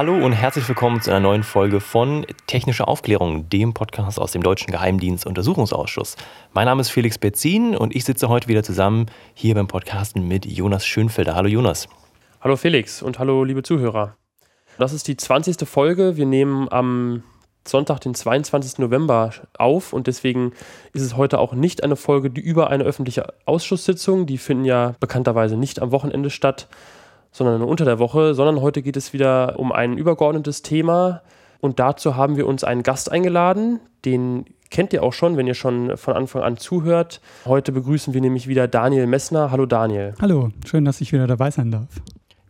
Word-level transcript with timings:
Hallo 0.00 0.14
und 0.14 0.32
herzlich 0.32 0.66
willkommen 0.66 1.02
zu 1.02 1.10
einer 1.10 1.20
neuen 1.20 1.42
Folge 1.42 1.78
von 1.78 2.24
Technische 2.46 2.88
Aufklärung, 2.88 3.50
dem 3.50 3.74
Podcast 3.74 4.18
aus 4.18 4.32
dem 4.32 4.42
Deutschen 4.42 4.70
Geheimdienst 4.70 5.26
Untersuchungsausschuss. 5.26 6.16
Mein 6.54 6.64
Name 6.64 6.80
ist 6.80 6.88
Felix 6.88 7.18
Betzin 7.18 7.76
und 7.76 7.94
ich 7.94 8.06
sitze 8.06 8.30
heute 8.30 8.48
wieder 8.48 8.62
zusammen 8.62 9.10
hier 9.34 9.54
beim 9.54 9.66
Podcasten 9.68 10.26
mit 10.26 10.46
Jonas 10.46 10.86
Schönfelder. 10.86 11.34
Hallo 11.34 11.48
Jonas. 11.48 11.86
Hallo 12.40 12.56
Felix 12.56 13.02
und 13.02 13.18
hallo 13.18 13.44
liebe 13.44 13.62
Zuhörer. 13.62 14.16
Das 14.78 14.94
ist 14.94 15.06
die 15.06 15.18
20. 15.18 15.68
Folge. 15.68 16.16
Wir 16.16 16.24
nehmen 16.24 16.72
am 16.72 17.22
Sonntag, 17.68 18.00
den 18.00 18.14
22. 18.14 18.78
November 18.78 19.34
auf 19.58 19.92
und 19.92 20.06
deswegen 20.06 20.54
ist 20.94 21.02
es 21.02 21.18
heute 21.18 21.38
auch 21.38 21.52
nicht 21.52 21.84
eine 21.84 21.96
Folge 21.96 22.40
über 22.40 22.70
eine 22.70 22.84
öffentliche 22.84 23.34
Ausschusssitzung. 23.44 24.24
Die 24.24 24.38
finden 24.38 24.64
ja 24.64 24.94
bekannterweise 24.98 25.58
nicht 25.58 25.82
am 25.82 25.92
Wochenende 25.92 26.30
statt, 26.30 26.68
sondern 27.32 27.62
unter 27.62 27.84
der 27.84 27.98
Woche, 27.98 28.34
sondern 28.34 28.60
heute 28.60 28.82
geht 28.82 28.96
es 28.96 29.12
wieder 29.12 29.58
um 29.58 29.72
ein 29.72 29.96
übergeordnetes 29.96 30.62
Thema 30.62 31.22
und 31.60 31.78
dazu 31.78 32.16
haben 32.16 32.36
wir 32.36 32.46
uns 32.46 32.64
einen 32.64 32.82
Gast 32.82 33.10
eingeladen, 33.10 33.80
den 34.04 34.46
kennt 34.70 34.92
ihr 34.92 35.02
auch 35.02 35.12
schon, 35.12 35.36
wenn 35.36 35.46
ihr 35.46 35.54
schon 35.54 35.96
von 35.96 36.14
Anfang 36.14 36.42
an 36.42 36.56
zuhört. 36.56 37.20
Heute 37.44 37.72
begrüßen 37.72 38.14
wir 38.14 38.20
nämlich 38.20 38.48
wieder 38.48 38.68
Daniel 38.68 39.06
Messner. 39.06 39.50
Hallo 39.50 39.66
Daniel. 39.66 40.14
Hallo, 40.20 40.50
schön, 40.64 40.84
dass 40.84 41.00
ich 41.00 41.12
wieder 41.12 41.26
dabei 41.26 41.50
sein 41.50 41.70
darf. 41.70 41.88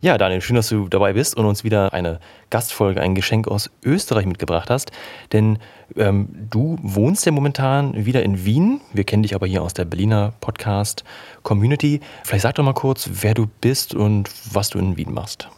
Ja, 0.03 0.17
Daniel, 0.17 0.41
schön, 0.41 0.55
dass 0.55 0.69
du 0.69 0.87
dabei 0.87 1.13
bist 1.13 1.37
und 1.37 1.45
uns 1.45 1.63
wieder 1.63 1.93
eine 1.93 2.19
Gastfolge, 2.49 2.99
ein 3.01 3.13
Geschenk 3.13 3.47
aus 3.47 3.69
Österreich 3.85 4.25
mitgebracht 4.25 4.71
hast. 4.71 4.91
Denn 5.31 5.59
ähm, 5.95 6.27
du 6.49 6.79
wohnst 6.81 7.23
ja 7.27 7.31
momentan 7.31 8.03
wieder 8.03 8.23
in 8.23 8.43
Wien. 8.43 8.81
Wir 8.93 9.03
kennen 9.03 9.21
dich 9.21 9.35
aber 9.35 9.45
hier 9.45 9.61
aus 9.61 9.75
der 9.75 9.85
Berliner 9.85 10.33
Podcast-Community. 10.41 11.99
Vielleicht 12.23 12.41
sag 12.41 12.55
doch 12.55 12.63
mal 12.63 12.73
kurz, 12.73 13.11
wer 13.21 13.35
du 13.35 13.45
bist 13.61 13.93
und 13.93 14.27
was 14.51 14.69
du 14.69 14.79
in 14.79 14.97
Wien 14.97 15.13
machst. 15.13 15.49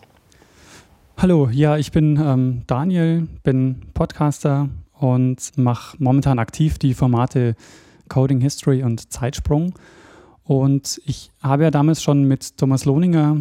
Hallo, 1.16 1.48
ja, 1.50 1.78
ich 1.78 1.94
bin 1.94 2.20
ähm, 2.22 2.64
Daniel, 2.68 3.30
bin 3.44 3.84
Podcaster 3.94 4.68
und 5.00 5.58
mache 5.58 5.96
momentan 6.00 6.38
aktiv 6.38 6.78
die 6.78 6.96
Formate 6.96 7.56
Coding 8.10 8.42
History 8.42 8.84
und 8.84 9.10
Zeitsprung. 9.10 9.74
Und 10.44 11.00
ich 11.06 11.32
habe 11.42 11.64
ja 11.64 11.72
damals 11.72 12.04
schon 12.04 12.26
mit 12.26 12.58
Thomas 12.58 12.84
Lohninger 12.84 13.38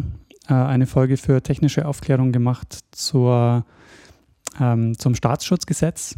äh, 0.49 0.53
eine 0.53 0.87
Folge 0.87 1.17
für 1.17 1.41
technische 1.41 1.87
Aufklärung 1.87 2.31
gemacht 2.31 2.79
zur, 2.91 3.65
ähm, 4.59 4.97
zum 4.97 5.15
Staatsschutzgesetz. 5.15 6.17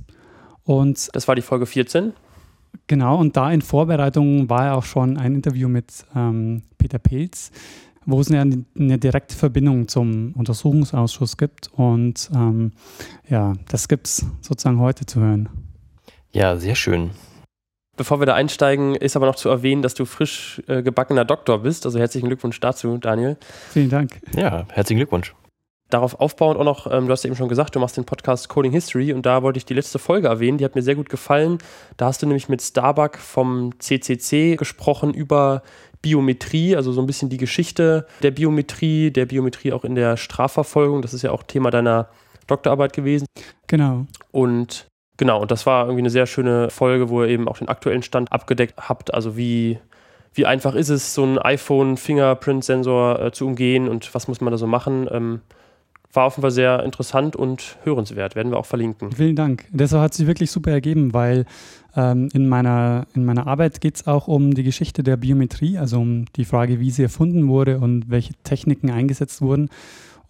Und 0.63 1.09
das 1.13 1.27
war 1.27 1.35
die 1.35 1.41
Folge 1.41 1.65
14? 1.65 2.13
Genau, 2.87 3.17
und 3.17 3.37
da 3.37 3.51
in 3.51 3.61
Vorbereitung 3.61 4.49
war 4.49 4.65
ja 4.65 4.73
auch 4.75 4.83
schon 4.83 5.17
ein 5.17 5.35
Interview 5.35 5.67
mit 5.67 6.05
ähm, 6.15 6.63
Peter 6.77 6.99
Pilz, 6.99 7.51
wo 8.05 8.19
es 8.19 8.29
eine, 8.29 8.65
eine, 8.77 8.97
direkte 8.97 9.35
Verbindung 9.35 9.87
zum 9.87 10.33
Untersuchungsausschuss 10.33 11.37
gibt. 11.37 11.69
Und 11.73 12.29
ähm, 12.33 12.73
ja, 13.29 13.53
das 13.69 13.87
gibt 13.87 14.07
es 14.07 14.25
sozusagen 14.41 14.79
heute 14.79 15.05
zu 15.05 15.19
hören. 15.19 15.49
Ja, 16.31 16.57
sehr 16.57 16.75
schön. 16.75 17.11
Bevor 17.97 18.19
wir 18.19 18.25
da 18.25 18.33
einsteigen, 18.33 18.95
ist 18.95 19.15
aber 19.15 19.25
noch 19.25 19.35
zu 19.35 19.49
erwähnen, 19.49 19.81
dass 19.81 19.93
du 19.93 20.05
frisch 20.05 20.61
äh, 20.67 20.83
gebackener 20.83 21.23
Doktor 21.23 21.59
bist. 21.59 21.85
Also 21.85 21.97
herzlichen 21.97 22.27
Glückwunsch 22.27 22.59
dazu, 22.59 22.97
Daniel. 22.97 23.37
Vielen 23.71 23.89
Dank. 23.89 24.19
Ja, 24.35 24.65
herzlichen 24.69 24.99
Glückwunsch. 24.99 25.33
Darauf 25.89 26.19
aufbauend 26.19 26.59
auch 26.59 26.63
noch, 26.63 26.91
ähm, 26.91 27.05
du 27.05 27.11
hast 27.11 27.23
ja 27.23 27.27
eben 27.29 27.37
schon 27.37 27.47
gesagt, 27.47 27.75
du 27.75 27.79
machst 27.79 27.95
den 27.95 28.05
Podcast 28.05 28.49
Coding 28.49 28.71
History 28.71 29.13
und 29.13 29.25
da 29.25 29.43
wollte 29.43 29.57
ich 29.57 29.65
die 29.65 29.75
letzte 29.75 29.99
Folge 29.99 30.27
erwähnen, 30.27 30.57
die 30.57 30.65
hat 30.65 30.75
mir 30.75 30.81
sehr 30.81 30.95
gut 30.95 31.09
gefallen. 31.09 31.59
Da 31.95 32.07
hast 32.07 32.21
du 32.21 32.25
nämlich 32.25 32.49
mit 32.49 32.61
Starbuck 32.61 33.17
vom 33.17 33.71
CCC 33.79 34.55
gesprochen 34.55 35.13
über 35.13 35.61
Biometrie, 36.01 36.75
also 36.75 36.91
so 36.91 37.01
ein 37.01 37.07
bisschen 37.07 37.29
die 37.29 37.37
Geschichte 37.37 38.07
der 38.23 38.31
Biometrie, 38.31 39.11
der 39.11 39.25
Biometrie 39.25 39.73
auch 39.73 39.85
in 39.85 39.95
der 39.95 40.17
Strafverfolgung. 40.17 41.01
Das 41.01 41.13
ist 41.13 41.21
ja 41.21 41.31
auch 41.31 41.43
Thema 41.43 41.69
deiner 41.69 42.09
Doktorarbeit 42.47 42.93
gewesen. 42.93 43.25
Genau. 43.67 44.05
Und 44.31 44.87
Genau, 45.17 45.41
und 45.41 45.51
das 45.51 45.65
war 45.65 45.85
irgendwie 45.85 46.01
eine 46.01 46.09
sehr 46.09 46.25
schöne 46.25 46.69
Folge, 46.69 47.09
wo 47.09 47.23
ihr 47.23 47.29
eben 47.29 47.47
auch 47.47 47.57
den 47.57 47.69
aktuellen 47.69 48.03
Stand 48.03 48.31
abgedeckt 48.31 48.75
habt. 48.77 49.13
Also 49.13 49.37
wie, 49.37 49.79
wie 50.33 50.45
einfach 50.45 50.75
ist 50.75 50.89
es, 50.89 51.13
so 51.13 51.23
einen 51.23 51.37
iPhone-Fingerprint-Sensor 51.37 53.21
äh, 53.21 53.31
zu 53.31 53.47
umgehen 53.47 53.87
und 53.87 54.13
was 54.13 54.27
muss 54.27 54.41
man 54.41 54.51
da 54.51 54.57
so 54.57 54.67
machen. 54.67 55.07
Ähm, 55.11 55.41
war 56.15 56.31
Fall 56.31 56.51
sehr 56.51 56.83
interessant 56.83 57.35
und 57.35 57.77
hörenswert. 57.83 58.35
Werden 58.35 58.51
wir 58.51 58.57
auch 58.57 58.65
verlinken. 58.65 59.11
Vielen 59.11 59.35
Dank. 59.35 59.65
Das 59.71 59.91
hat 59.91 60.13
sich 60.13 60.27
wirklich 60.27 60.49
super 60.49 60.71
ergeben, 60.71 61.13
weil 61.13 61.45
ähm, 61.95 62.29
in, 62.33 62.47
meiner, 62.47 63.05
in 63.13 63.25
meiner 63.25 63.47
Arbeit 63.47 63.81
geht 63.81 63.95
es 63.95 64.07
auch 64.07 64.27
um 64.27 64.53
die 64.53 64.63
Geschichte 64.63 65.03
der 65.03 65.17
Biometrie, 65.17 65.77
also 65.77 65.99
um 65.99 66.25
die 66.35 66.45
Frage, 66.45 66.79
wie 66.79 66.91
sie 66.91 67.03
erfunden 67.03 67.47
wurde 67.47 67.79
und 67.79 68.09
welche 68.09 68.33
Techniken 68.43 68.89
eingesetzt 68.89 69.41
wurden. 69.41 69.69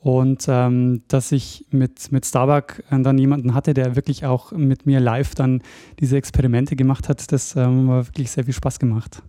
Und 0.05 0.45
ähm, 0.47 1.01
dass 1.07 1.31
ich 1.31 1.65
mit, 1.71 2.11
mit 2.11 2.27
Starbuck 2.27 2.83
äh, 2.91 3.01
dann 3.01 3.17
jemanden 3.17 3.55
hatte, 3.55 3.73
der 3.73 3.95
wirklich 3.95 4.23
auch 4.23 4.51
mit 4.51 4.85
mir 4.85 4.99
live 4.99 5.33
dann 5.33 5.63
diese 5.99 6.15
Experimente 6.15 6.75
gemacht 6.75 7.09
hat, 7.09 7.31
das 7.31 7.55
ähm, 7.55 7.87
war 7.87 8.05
wirklich 8.05 8.29
sehr 8.29 8.43
viel 8.43 8.53
Spaß 8.53 8.77
gemacht. 8.77 9.23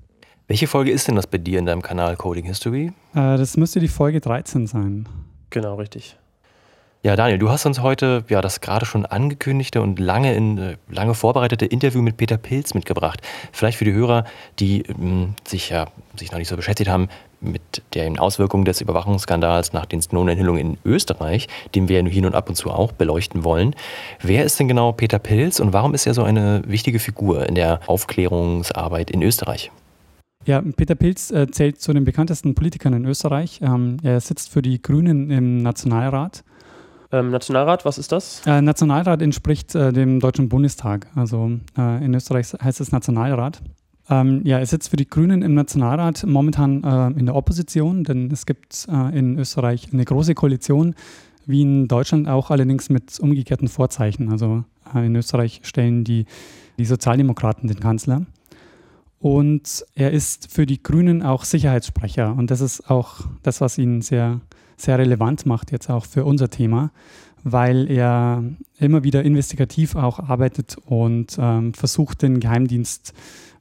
Welche 0.48 0.66
Folge 0.66 0.90
ist 0.90 1.08
denn 1.08 1.16
das 1.16 1.26
bei 1.26 1.38
dir 1.38 1.58
in 1.60 1.64
deinem 1.64 1.80
Kanal 1.80 2.14
Coding 2.16 2.44
History? 2.44 2.92
Äh, 3.14 3.38
das 3.38 3.56
müsste 3.56 3.80
die 3.80 3.88
Folge 3.88 4.20
13 4.20 4.66
sein. 4.66 5.08
Genau, 5.48 5.76
richtig. 5.76 6.18
Ja, 7.02 7.16
Daniel, 7.16 7.38
du 7.38 7.48
hast 7.48 7.64
uns 7.64 7.80
heute 7.80 8.24
ja 8.28 8.42
das 8.42 8.60
gerade 8.60 8.84
schon 8.84 9.06
angekündigte 9.06 9.80
und 9.80 9.98
lange, 9.98 10.34
in, 10.34 10.58
äh, 10.58 10.76
lange 10.90 11.14
vorbereitete 11.14 11.64
Interview 11.64 12.02
mit 12.02 12.18
Peter 12.18 12.36
Pilz 12.36 12.74
mitgebracht. 12.74 13.22
Vielleicht 13.50 13.78
für 13.78 13.86
die 13.86 13.94
Hörer, 13.94 14.24
die 14.58 14.82
ähm, 14.82 15.36
sich 15.48 15.70
ja 15.70 15.86
sich 16.16 16.32
noch 16.32 16.38
nicht 16.38 16.48
so 16.48 16.56
beschäftigt 16.56 16.90
haben 16.90 17.08
mit 17.46 17.82
den 17.94 18.18
Auswirkungen 18.18 18.64
des 18.64 18.80
Überwachungsskandals 18.80 19.72
nach 19.72 19.86
den 19.86 20.02
Snowden-Enthüllungen 20.02 20.60
in 20.60 20.78
Österreich, 20.84 21.48
den 21.74 21.88
wir 21.88 22.00
ja 22.00 22.08
hin 22.08 22.26
und 22.26 22.34
ab 22.34 22.48
und 22.48 22.54
zu 22.56 22.70
auch 22.70 22.92
beleuchten 22.92 23.44
wollen. 23.44 23.74
Wer 24.20 24.44
ist 24.44 24.58
denn 24.58 24.68
genau 24.68 24.92
Peter 24.92 25.18
Pilz 25.18 25.60
und 25.60 25.72
warum 25.72 25.94
ist 25.94 26.06
er 26.06 26.14
so 26.14 26.22
eine 26.22 26.62
wichtige 26.66 26.98
Figur 26.98 27.48
in 27.48 27.54
der 27.54 27.80
Aufklärungsarbeit 27.86 29.10
in 29.10 29.22
Österreich? 29.22 29.70
Ja, 30.44 30.62
Peter 30.76 30.94
Pilz 30.94 31.30
äh, 31.32 31.48
zählt 31.50 31.80
zu 31.80 31.92
den 31.92 32.04
bekanntesten 32.04 32.54
Politikern 32.54 32.92
in 32.92 33.04
Österreich. 33.04 33.60
Ähm, 33.62 33.96
er 34.02 34.20
sitzt 34.20 34.50
für 34.50 34.62
die 34.62 34.80
Grünen 34.80 35.30
im 35.30 35.58
Nationalrat 35.58 36.44
ähm, 37.12 37.30
Nationalrat, 37.30 37.84
was 37.84 37.98
ist 37.98 38.12
das? 38.12 38.42
Äh, 38.46 38.60
Nationalrat 38.62 39.22
entspricht 39.22 39.74
äh, 39.74 39.92
dem 39.92 40.20
Deutschen 40.20 40.48
Bundestag. 40.48 41.06
Also 41.14 41.52
äh, 41.78 42.04
in 42.04 42.14
Österreich 42.14 42.52
heißt 42.52 42.80
es 42.80 42.92
Nationalrat. 42.92 43.62
Ähm, 44.08 44.42
ja, 44.44 44.58
er 44.58 44.66
sitzt 44.66 44.90
für 44.90 44.96
die 44.96 45.08
Grünen 45.08 45.42
im 45.42 45.54
Nationalrat 45.54 46.24
momentan 46.26 46.84
äh, 46.84 47.18
in 47.18 47.26
der 47.26 47.34
Opposition, 47.34 48.04
denn 48.04 48.30
es 48.30 48.46
gibt 48.46 48.86
äh, 48.88 49.18
in 49.18 49.38
Österreich 49.38 49.88
eine 49.92 50.04
große 50.04 50.34
Koalition, 50.34 50.94
wie 51.44 51.62
in 51.62 51.88
Deutschland 51.88 52.28
auch 52.28 52.50
allerdings 52.50 52.88
mit 52.88 53.18
umgekehrten 53.18 53.68
Vorzeichen. 53.68 54.30
Also 54.30 54.64
äh, 54.94 55.06
in 55.06 55.16
Österreich 55.16 55.60
stellen 55.64 56.04
die, 56.04 56.26
die 56.78 56.84
Sozialdemokraten 56.84 57.68
den 57.68 57.80
Kanzler. 57.80 58.26
Und 59.18 59.84
er 59.94 60.12
ist 60.12 60.52
für 60.52 60.66
die 60.66 60.82
Grünen 60.82 61.22
auch 61.22 61.44
Sicherheitssprecher. 61.44 62.34
Und 62.36 62.50
das 62.50 62.60
ist 62.60 62.90
auch 62.90 63.22
das, 63.42 63.60
was 63.60 63.78
ihn 63.78 64.02
sehr 64.02 64.40
sehr 64.76 64.98
relevant 64.98 65.46
macht 65.46 65.72
jetzt 65.72 65.90
auch 65.90 66.04
für 66.04 66.24
unser 66.24 66.50
Thema, 66.50 66.90
weil 67.42 67.90
er 67.90 68.44
immer 68.78 69.04
wieder 69.04 69.22
investigativ 69.22 69.96
auch 69.96 70.18
arbeitet 70.18 70.76
und 70.84 71.36
ähm, 71.40 71.74
versucht, 71.74 72.22
den 72.22 72.40
Geheimdienst, 72.40 73.14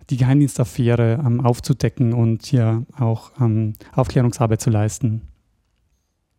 die 0.09 0.17
Geheimdienstaffäre 0.17 1.23
ähm, 1.25 1.41
aufzudecken 1.41 2.13
und 2.13 2.45
hier 2.45 2.85
auch 2.97 3.31
ähm, 3.39 3.73
Aufklärungsarbeit 3.93 4.61
zu 4.61 4.69
leisten. 4.69 5.21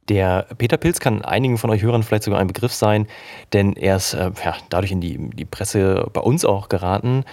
Der 0.09 0.47
Peter 0.57 0.77
Pilz 0.77 1.01
kann 1.01 1.23
einigen 1.23 1.59
von 1.59 1.71
euch 1.71 1.83
Hörern 1.83 2.05
vielleicht 2.05 2.23
sogar 2.23 2.39
ein 2.39 2.47
Begriff 2.47 2.73
sein, 2.73 3.09
denn 3.53 3.73
er 3.73 3.97
ist 3.97 4.15
äh, 4.15 4.31
ja, 4.45 4.55
dadurch 4.69 4.93
in 4.93 5.01
die, 5.01 5.19
die 5.31 5.45
Presse 5.45 6.09
bei 6.13 6.21
uns 6.21 6.45
auch 6.45 6.69
geraten, 6.69 7.25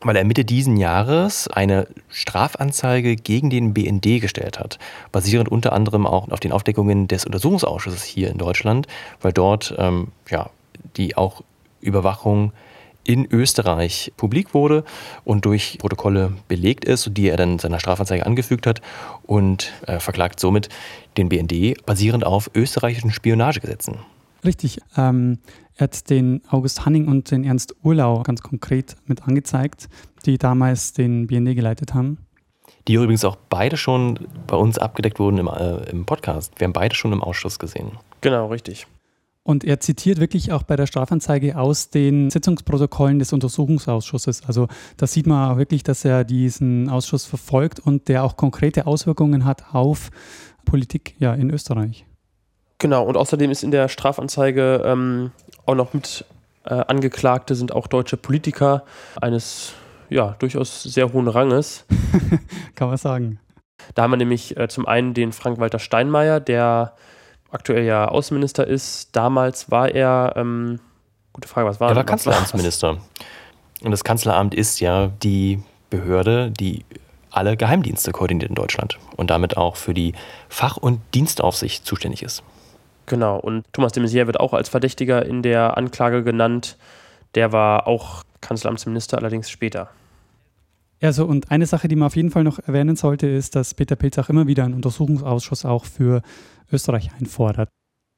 weil 0.00 0.16
er 0.16 0.24
Mitte 0.24 0.44
diesen 0.44 0.78
Jahres 0.78 1.46
eine 1.48 1.88
Strafanzeige 2.08 3.16
gegen 3.16 3.50
den 3.50 3.74
BND 3.74 4.20
gestellt 4.22 4.58
hat, 4.58 4.78
basierend 5.12 5.50
unter 5.50 5.74
anderem 5.74 6.06
auch 6.06 6.30
auf 6.30 6.40
den 6.40 6.52
Aufdeckungen 6.52 7.06
des 7.06 7.26
Untersuchungsausschusses 7.26 8.02
hier 8.02 8.30
in 8.30 8.38
Deutschland, 8.38 8.86
weil 9.20 9.32
dort 9.32 9.74
ähm, 9.76 10.08
ja, 10.30 10.48
die 10.96 11.18
auch 11.18 11.42
Überwachung 11.82 12.52
in 13.04 13.26
Österreich 13.30 14.12
publik 14.16 14.54
wurde 14.54 14.84
und 15.24 15.44
durch 15.44 15.78
Protokolle 15.78 16.32
belegt 16.48 16.84
ist, 16.84 17.10
die 17.12 17.28
er 17.28 17.36
dann 17.36 17.58
seiner 17.58 17.80
Strafanzeige 17.80 18.26
angefügt 18.26 18.66
hat 18.66 18.80
und 19.24 19.72
äh, 19.86 19.98
verklagt 19.98 20.40
somit 20.40 20.68
den 21.16 21.28
BND 21.28 21.84
basierend 21.84 22.24
auf 22.24 22.50
österreichischen 22.54 23.10
Spionagegesetzen. 23.10 23.98
Richtig. 24.44 24.80
Ähm, 24.96 25.38
er 25.76 25.84
hat 25.84 26.10
den 26.10 26.42
August 26.48 26.84
Hanning 26.84 27.08
und 27.08 27.30
den 27.30 27.44
Ernst 27.44 27.74
Urlau 27.82 28.22
ganz 28.22 28.42
konkret 28.42 28.96
mit 29.06 29.26
angezeigt, 29.26 29.88
die 30.26 30.38
damals 30.38 30.92
den 30.92 31.26
BND 31.26 31.54
geleitet 31.54 31.94
haben. 31.94 32.18
Die 32.88 32.94
übrigens 32.94 33.24
auch 33.24 33.36
beide 33.48 33.76
schon 33.76 34.18
bei 34.46 34.56
uns 34.56 34.78
abgedeckt 34.78 35.18
wurden 35.18 35.38
im, 35.38 35.46
äh, 35.46 35.88
im 35.90 36.04
Podcast. 36.04 36.52
Wir 36.58 36.66
haben 36.66 36.72
beide 36.72 36.94
schon 36.94 37.12
im 37.12 37.22
Ausschuss 37.22 37.58
gesehen. 37.58 37.92
Genau, 38.20 38.48
richtig. 38.48 38.86
Und 39.44 39.64
er 39.64 39.80
zitiert 39.80 40.20
wirklich 40.20 40.52
auch 40.52 40.62
bei 40.62 40.76
der 40.76 40.86
Strafanzeige 40.86 41.58
aus 41.58 41.90
den 41.90 42.30
Sitzungsprotokollen 42.30 43.18
des 43.18 43.32
Untersuchungsausschusses. 43.32 44.42
Also 44.46 44.68
da 44.96 45.06
sieht 45.08 45.26
man 45.26 45.50
auch 45.50 45.56
wirklich, 45.58 45.82
dass 45.82 46.04
er 46.04 46.22
diesen 46.22 46.88
Ausschuss 46.88 47.24
verfolgt 47.24 47.80
und 47.80 48.08
der 48.08 48.22
auch 48.22 48.36
konkrete 48.36 48.86
Auswirkungen 48.86 49.44
hat 49.44 49.74
auf 49.74 50.10
Politik 50.64 51.16
ja, 51.18 51.34
in 51.34 51.50
Österreich. 51.50 52.06
Genau, 52.78 53.04
und 53.04 53.16
außerdem 53.16 53.50
ist 53.50 53.64
in 53.64 53.72
der 53.72 53.88
Strafanzeige 53.88 54.82
ähm, 54.84 55.32
auch 55.66 55.74
noch 55.74 55.92
mit 55.92 56.24
äh, 56.64 56.74
Angeklagte 56.74 57.54
sind 57.54 57.72
auch 57.72 57.88
deutsche 57.88 58.16
Politiker 58.16 58.84
eines 59.20 59.72
ja, 60.08 60.36
durchaus 60.38 60.84
sehr 60.84 61.12
hohen 61.12 61.28
Ranges. 61.28 61.84
Kann 62.74 62.88
man 62.88 62.96
sagen. 62.96 63.40
Da 63.94 64.02
haben 64.02 64.12
wir 64.12 64.16
nämlich 64.16 64.56
äh, 64.56 64.68
zum 64.68 64.86
einen 64.86 65.14
den 65.14 65.32
Frank-Walter 65.32 65.78
Steinmeier, 65.78 66.38
der 66.38 66.94
aktuell 67.52 67.84
ja 67.84 68.08
Außenminister 68.08 68.66
ist. 68.66 69.14
Damals 69.14 69.70
war 69.70 69.90
er, 69.90 70.32
ähm, 70.36 70.80
gute 71.32 71.48
Frage, 71.48 71.68
was 71.68 71.80
war 71.80 71.88
er? 71.88 71.92
Er 71.92 71.96
war 71.96 72.04
Kanzleramtsminister. 72.04 72.98
Und 73.82 73.90
das 73.90 74.04
Kanzleramt 74.04 74.54
ist 74.54 74.80
ja 74.80 75.08
die 75.22 75.62
Behörde, 75.90 76.50
die 76.50 76.84
alle 77.30 77.56
Geheimdienste 77.56 78.12
koordiniert 78.12 78.50
in 78.50 78.54
Deutschland 78.54 78.98
und 79.16 79.30
damit 79.30 79.56
auch 79.56 79.76
für 79.76 79.94
die 79.94 80.14
Fach- 80.48 80.76
und 80.76 81.00
Dienstaufsicht 81.14 81.86
zuständig 81.86 82.22
ist. 82.22 82.42
Genau, 83.06 83.38
und 83.38 83.64
Thomas 83.72 83.92
de 83.92 84.02
Maizière 84.02 84.26
wird 84.26 84.38
auch 84.38 84.52
als 84.52 84.68
Verdächtiger 84.68 85.24
in 85.24 85.42
der 85.42 85.76
Anklage 85.76 86.22
genannt. 86.22 86.76
Der 87.34 87.52
war 87.52 87.86
auch 87.86 88.22
Kanzleramtsminister, 88.40 89.18
allerdings 89.18 89.50
später. 89.50 89.88
Ja, 91.02 91.12
so 91.12 91.24
und 91.26 91.50
eine 91.50 91.66
Sache, 91.66 91.88
die 91.88 91.96
man 91.96 92.06
auf 92.06 92.14
jeden 92.14 92.30
Fall 92.30 92.44
noch 92.44 92.60
erwähnen 92.60 92.94
sollte, 92.94 93.26
ist, 93.26 93.56
dass 93.56 93.74
Peter 93.74 93.96
Pilz 93.96 94.18
auch 94.18 94.28
immer 94.28 94.46
wieder 94.46 94.64
einen 94.64 94.74
Untersuchungsausschuss 94.74 95.64
auch 95.64 95.84
für 95.84 96.22
Österreich 96.70 97.10
einfordert. 97.18 97.68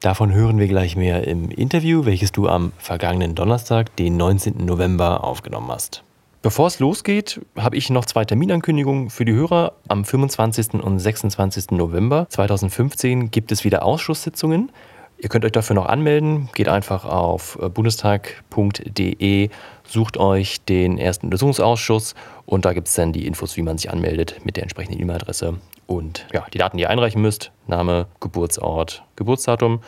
Davon 0.03 0.35
hören 0.35 0.59
wir 0.59 0.69
gleich 0.69 0.95
mehr 0.95 1.27
im 1.27 1.51
Interview, 1.51 2.05
welches 2.05 2.31
du 2.31 2.47
am 2.47 2.73
vergangenen 2.77 3.35
Donnerstag, 3.35 3.97
den 3.97 4.19
19. 4.19 4.67
November, 4.67 5.25
aufgenommen 5.25 5.71
hast. 5.71 6.05
Bevor 6.43 6.67
es 6.67 6.79
losgeht, 6.79 7.41
habe 7.57 7.75
ich 7.75 7.89
noch 7.89 8.05
zwei 8.05 8.27
Terminankündigungen 8.27 9.09
für 9.09 9.25
die 9.25 9.33
Hörer. 9.33 9.73
Am 9.89 10.05
25. 10.05 10.75
und 10.75 10.99
26. 10.99 11.71
November 11.71 12.27
2015 12.29 13.31
gibt 13.31 13.51
es 13.51 13.65
wieder 13.65 13.83
Ausschusssitzungen. 13.83 14.71
Ihr 15.17 15.31
könnt 15.31 15.47
euch 15.47 15.53
dafür 15.53 15.75
noch 15.75 15.87
anmelden. 15.87 16.51
Geht 16.55 16.69
einfach 16.69 17.07
auf 17.07 17.59
bundestag.de, 17.73 19.49
sucht 19.87 20.17
euch 20.17 20.65
den 20.65 20.99
ersten 20.99 21.27
Untersuchungsausschuss 21.27 22.15
und 22.47 22.65
da 22.65 22.73
gibt 22.73 22.89
es 22.89 22.95
dann 22.95 23.13
die 23.13 23.27
Infos, 23.27 23.57
wie 23.57 23.63
man 23.63 23.79
sich 23.79 23.91
anmeldet 23.91 24.41
mit 24.45 24.57
der 24.57 24.63
entsprechenden 24.65 25.01
E-Mail-Adresse 25.01 25.59
und 25.87 26.27
ja, 26.33 26.47
die 26.53 26.59
Daten, 26.59 26.77
die 26.77 26.83
ihr 26.83 26.91
einreichen 26.91 27.21
müsst. 27.21 27.53
Name, 27.67 28.07
Geburtsort, 28.21 29.03
Geburtsdatum 29.17 29.81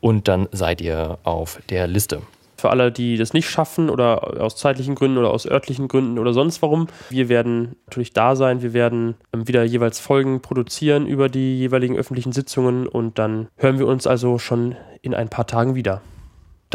und 0.00 0.28
dann 0.28 0.48
seid 0.52 0.80
ihr 0.80 1.18
auf 1.22 1.60
der 1.70 1.86
Liste 1.86 2.22
für 2.64 2.70
alle, 2.70 2.90
die 2.90 3.18
das 3.18 3.34
nicht 3.34 3.50
schaffen 3.50 3.90
oder 3.90 4.40
aus 4.40 4.56
zeitlichen 4.56 4.94
Gründen 4.94 5.18
oder 5.18 5.30
aus 5.30 5.46
örtlichen 5.46 5.86
Gründen 5.86 6.18
oder 6.18 6.32
sonst 6.32 6.62
warum. 6.62 6.86
Wir 7.10 7.28
werden 7.28 7.76
natürlich 7.84 8.14
da 8.14 8.36
sein. 8.36 8.62
Wir 8.62 8.72
werden 8.72 9.16
ähm, 9.34 9.46
wieder 9.46 9.64
jeweils 9.64 10.00
Folgen 10.00 10.40
produzieren 10.40 11.06
über 11.06 11.28
die 11.28 11.58
jeweiligen 11.58 11.94
öffentlichen 11.94 12.32
Sitzungen 12.32 12.86
und 12.86 13.18
dann 13.18 13.48
hören 13.56 13.78
wir 13.78 13.86
uns 13.86 14.06
also 14.06 14.38
schon 14.38 14.76
in 15.02 15.12
ein 15.12 15.28
paar 15.28 15.46
Tagen 15.46 15.74
wieder. 15.74 16.00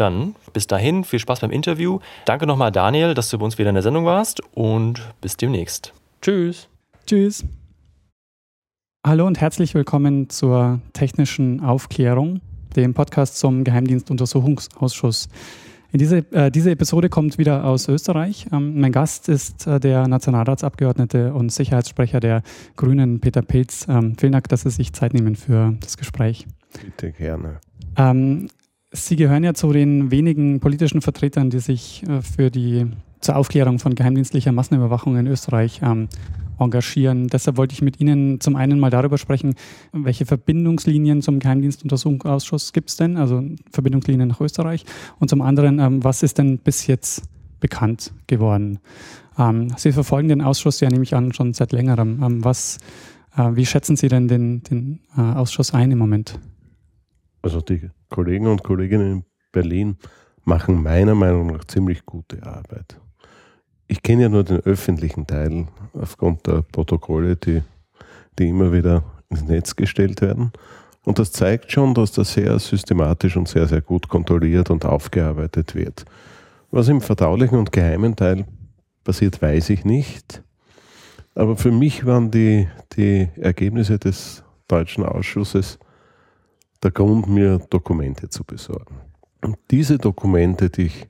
Dann 0.00 0.34
bis 0.54 0.66
dahin, 0.66 1.04
viel 1.04 1.18
Spaß 1.18 1.40
beim 1.40 1.50
Interview. 1.50 1.98
Danke 2.24 2.46
nochmal, 2.46 2.72
Daniel, 2.72 3.12
dass 3.12 3.28
du 3.28 3.38
bei 3.38 3.44
uns 3.44 3.58
wieder 3.58 3.68
in 3.68 3.74
der 3.74 3.82
Sendung 3.82 4.06
warst 4.06 4.40
und 4.54 5.02
bis 5.20 5.36
demnächst. 5.36 5.92
Tschüss. 6.22 6.68
Tschüss. 7.06 7.44
Hallo 9.06 9.26
und 9.26 9.42
herzlich 9.42 9.74
willkommen 9.74 10.30
zur 10.30 10.80
technischen 10.94 11.60
Aufklärung, 11.60 12.40
dem 12.76 12.94
Podcast 12.94 13.38
zum 13.38 13.62
Geheimdienstuntersuchungsausschuss. 13.62 15.28
In 15.92 15.98
diese, 15.98 16.18
äh, 16.32 16.50
diese 16.50 16.70
Episode 16.70 17.10
kommt 17.10 17.36
wieder 17.36 17.64
aus 17.66 17.86
Österreich. 17.86 18.46
Ähm, 18.52 18.80
mein 18.80 18.92
Gast 18.92 19.28
ist 19.28 19.66
äh, 19.66 19.80
der 19.80 20.08
Nationalratsabgeordnete 20.08 21.34
und 21.34 21.52
Sicherheitssprecher 21.52 22.20
der 22.20 22.42
Grünen, 22.76 23.20
Peter 23.20 23.42
Pilz. 23.42 23.86
Ähm, 23.86 24.16
vielen 24.18 24.32
Dank, 24.32 24.48
dass 24.48 24.62
Sie 24.62 24.70
sich 24.70 24.94
Zeit 24.94 25.12
nehmen 25.12 25.36
für 25.36 25.74
das 25.80 25.98
Gespräch. 25.98 26.46
Bitte 26.82 27.12
gerne. 27.12 27.60
Ähm, 27.96 28.48
Sie 28.92 29.14
gehören 29.14 29.44
ja 29.44 29.54
zu 29.54 29.72
den 29.72 30.10
wenigen 30.10 30.58
politischen 30.58 31.00
Vertretern, 31.00 31.48
die 31.50 31.60
sich 31.60 32.02
äh, 32.08 32.22
für 32.22 32.50
die 32.50 32.86
zur 33.20 33.36
Aufklärung 33.36 33.78
von 33.78 33.94
geheimdienstlicher 33.94 34.50
Massenüberwachung 34.50 35.16
in 35.16 35.26
Österreich 35.26 35.80
ähm, 35.84 36.08
engagieren. 36.58 37.28
Deshalb 37.28 37.56
wollte 37.56 37.72
ich 37.72 37.82
mit 37.82 38.00
Ihnen 38.00 38.40
zum 38.40 38.56
einen 38.56 38.80
mal 38.80 38.90
darüber 38.90 39.18
sprechen, 39.18 39.54
welche 39.92 40.26
Verbindungslinien 40.26 41.22
zum 41.22 41.38
Geheimdienstuntersuchungsausschuss 41.38 42.72
gibt 42.72 42.90
es 42.90 42.96
denn, 42.96 43.16
also 43.16 43.44
Verbindungslinien 43.70 44.28
nach 44.28 44.40
Österreich. 44.40 44.84
Und 45.18 45.28
zum 45.28 45.40
anderen, 45.40 45.78
ähm, 45.78 46.02
was 46.02 46.22
ist 46.22 46.38
denn 46.38 46.58
bis 46.58 46.86
jetzt 46.86 47.22
bekannt 47.60 48.12
geworden? 48.26 48.80
Ähm, 49.38 49.68
Sie 49.76 49.92
verfolgen 49.92 50.28
den 50.28 50.42
Ausschuss 50.42 50.80
ja, 50.80 50.88
nehme 50.88 51.04
ich 51.04 51.14
an, 51.14 51.32
schon 51.32 51.52
seit 51.52 51.72
längerem. 51.72 52.22
Ähm, 52.22 52.44
was, 52.44 52.78
äh, 53.36 53.50
wie 53.52 53.66
schätzen 53.66 53.94
Sie 53.94 54.08
denn 54.08 54.26
den, 54.26 54.62
den 54.64 55.00
äh, 55.16 55.20
Ausschuss 55.20 55.72
ein 55.74 55.92
im 55.92 55.98
Moment? 55.98 56.40
Also 57.42 57.60
die 57.60 57.90
Kollegen 58.08 58.46
und 58.46 58.62
Kolleginnen 58.62 59.12
in 59.12 59.24
Berlin 59.52 59.96
machen 60.44 60.82
meiner 60.82 61.14
Meinung 61.14 61.48
nach 61.48 61.64
ziemlich 61.64 62.04
gute 62.04 62.42
Arbeit 62.44 63.00
ich 63.90 64.04
kenne 64.04 64.22
ja 64.22 64.28
nur 64.28 64.44
den 64.44 64.60
öffentlichen 64.60 65.26
Teil 65.26 65.66
aufgrund 65.94 66.46
der 66.46 66.62
Protokolle, 66.62 67.34
die, 67.34 67.62
die 68.38 68.48
immer 68.48 68.72
wieder 68.72 69.02
ins 69.28 69.42
Netz 69.42 69.74
gestellt 69.74 70.20
werden. 70.20 70.52
Und 71.04 71.18
das 71.18 71.32
zeigt 71.32 71.72
schon, 71.72 71.92
dass 71.94 72.12
das 72.12 72.32
sehr 72.32 72.56
systematisch 72.60 73.36
und 73.36 73.48
sehr, 73.48 73.66
sehr 73.66 73.80
gut 73.80 74.08
kontrolliert 74.08 74.70
und 74.70 74.84
aufgearbeitet 74.84 75.74
wird. 75.74 76.04
Was 76.70 76.86
im 76.86 77.00
verdaulichen 77.00 77.58
und 77.58 77.72
geheimen 77.72 78.14
Teil 78.14 78.46
passiert, 79.02 79.42
weiß 79.42 79.70
ich 79.70 79.84
nicht. 79.84 80.40
Aber 81.34 81.56
für 81.56 81.72
mich 81.72 82.06
waren 82.06 82.30
die, 82.30 82.68
die 82.96 83.28
Ergebnisse 83.40 83.98
des 83.98 84.44
deutschen 84.68 85.04
Ausschusses 85.04 85.80
der 86.82 86.90
Grund, 86.90 87.28
mir 87.28 87.58
Dokumente 87.70 88.28
zu 88.28 88.44
besorgen. 88.44 88.96
Und 89.42 89.56
diese 89.70 89.98
Dokumente, 89.98 90.70
die 90.70 90.86
ich 90.86 91.08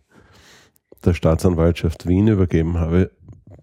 der 1.05 1.15
Staatsanwaltschaft 1.15 2.07
Wien 2.07 2.29
übergeben 2.29 2.79
habe, 2.79 3.11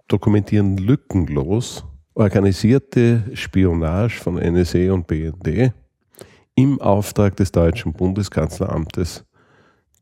dokumentieren 0.07 0.77
lückenlos 0.77 1.85
organisierte 2.17 3.23
Spionage 3.33 4.19
von 4.19 4.35
NSA 4.35 4.91
und 4.91 5.05
BND 5.05 5.71
im 6.55 6.81
Auftrag 6.81 7.35
des 7.35 7.51
deutschen 7.51 7.93
Bundeskanzleramtes 7.93 9.23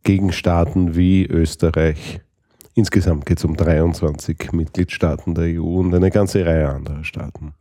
gegen 0.04 0.32
Staaten 0.32 0.96
wie 0.96 1.26
Österreich. 1.26 2.22
Insgesamt 2.74 3.26
geht 3.26 3.40
es 3.40 3.46
um 3.46 3.58
23 3.58 4.54
Mitgliedstaaten 4.54 5.36
der 5.36 5.62
EU 5.62 5.80
und 5.80 5.94
eine 5.94 6.10
ganze 6.10 6.46
Reihe 6.46 6.70
anderer 6.70 7.04
Staaten. 7.04 7.54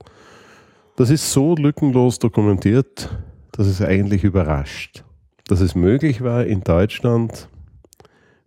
Das 0.96 1.10
ist 1.10 1.32
so 1.32 1.56
lückenlos 1.56 2.20
dokumentiert, 2.20 3.10
dass 3.56 3.66
es 3.68 3.80
eigentlich 3.80 4.24
überrascht, 4.24 5.04
dass 5.46 5.60
es 5.60 5.74
möglich 5.74 6.22
war, 6.22 6.44
in 6.44 6.62
Deutschland 6.62 7.48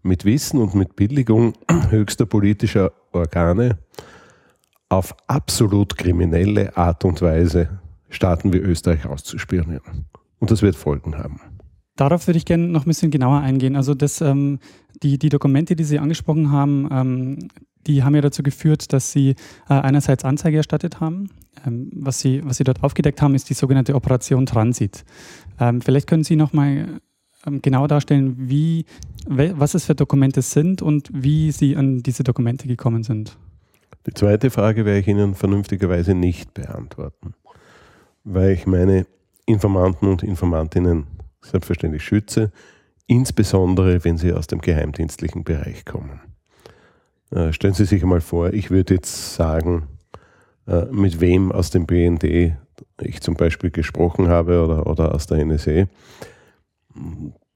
mit 0.04 0.26
Wissen 0.26 0.60
und 0.60 0.76
mit 0.76 0.96
Billigung 0.96 1.54
höchster 1.90 2.26
politischer 2.26 2.92
Organe 3.14 3.78
auf 4.90 5.16
absolut 5.28 5.98
kriminelle 5.98 6.76
Art 6.76 7.06
und 7.06 7.22
Weise 7.22 7.80
Staaten 8.10 8.54
wie 8.54 8.58
Österreich 8.58 9.06
auszuspionieren. 9.06 10.06
Und 10.40 10.52
das 10.52 10.62
wird 10.62 10.76
Folgen 10.76 11.18
haben. 11.18 11.42
Darauf 11.98 12.28
würde 12.28 12.38
ich 12.38 12.46
gerne 12.46 12.68
noch 12.68 12.86
ein 12.86 12.90
bisschen 12.90 13.12
genauer 13.12 13.40
eingehen. 13.40 13.76
Also 13.76 13.96
das, 13.96 14.22
ähm, 14.22 14.60
die, 15.04 15.18
die 15.18 15.30
Dokumente, 15.30 15.76
die 15.76 15.84
Sie 15.84 16.00
angesprochen 16.00 16.52
haben, 16.52 16.88
ähm, 16.92 17.50
die 17.86 18.04
haben 18.04 18.16
ja 18.16 18.22
dazu 18.22 18.44
geführt, 18.44 18.92
dass 18.94 19.12
Sie 19.12 19.32
äh, 19.70 19.74
einerseits 19.74 20.26
Anzeige 20.26 20.58
erstattet 20.58 21.00
haben. 21.00 21.30
Ähm, 21.66 21.90
was, 21.94 22.20
Sie, 22.20 22.42
was 22.44 22.58
Sie 22.58 22.64
dort 22.64 22.84
aufgedeckt 22.84 23.22
haben, 23.22 23.36
ist 23.36 23.50
die 23.50 23.54
sogenannte 23.54 23.96
Operation 23.96 24.46
Transit. 24.46 25.06
Ähm, 25.60 25.82
vielleicht 25.82 26.08
können 26.08 26.24
Sie 26.24 26.36
noch 26.36 26.54
mal 26.54 27.00
ähm, 27.46 27.62
genau 27.62 27.88
darstellen, 27.88 28.36
wie, 28.38 28.86
was 29.26 29.74
es 29.74 29.86
für 29.86 29.96
Dokumente 29.96 30.42
sind 30.42 30.82
und 30.82 31.10
wie 31.14 31.52
Sie 31.52 31.76
an 31.76 32.04
diese 32.04 32.24
Dokumente 32.24 32.68
gekommen 32.68 33.04
sind. 33.04 33.38
Die 34.06 34.14
zweite 34.14 34.50
Frage 34.50 34.86
werde 34.86 35.00
ich 35.00 35.08
Ihnen 35.08 35.36
vernünftigerweise 35.36 36.14
nicht 36.14 36.54
beantworten, 36.54 37.34
weil 38.24 38.52
ich 38.52 38.66
meine 38.66 39.06
Informanten 39.46 40.08
und 40.08 40.24
Informantinnen 40.24 41.08
selbstverständlich 41.42 42.04
schütze, 42.04 42.52
insbesondere 43.08 44.04
wenn 44.04 44.18
sie 44.18 44.34
aus 44.34 44.48
dem 44.48 44.62
geheimdienstlichen 44.62 45.44
Bereich 45.44 45.86
kommen. 45.86 46.22
Äh, 47.32 47.52
stellen 47.52 47.74
Sie 47.74 47.86
sich 47.86 48.04
einmal 48.04 48.22
vor, 48.22 48.54
ich 48.54 48.70
würde 48.70 48.96
jetzt 48.96 49.36
sagen, 49.36 49.88
äh, 50.68 50.86
mit 50.92 51.20
wem 51.20 51.52
aus 51.52 51.72
dem 51.72 51.86
BND 51.86 52.54
ich 53.02 53.22
zum 53.22 53.36
Beispiel 53.36 53.72
gesprochen 53.72 54.28
habe 54.28 54.64
oder, 54.64 54.88
oder 54.88 55.14
aus 55.14 55.28
der 55.28 55.44
NSA 55.46 55.88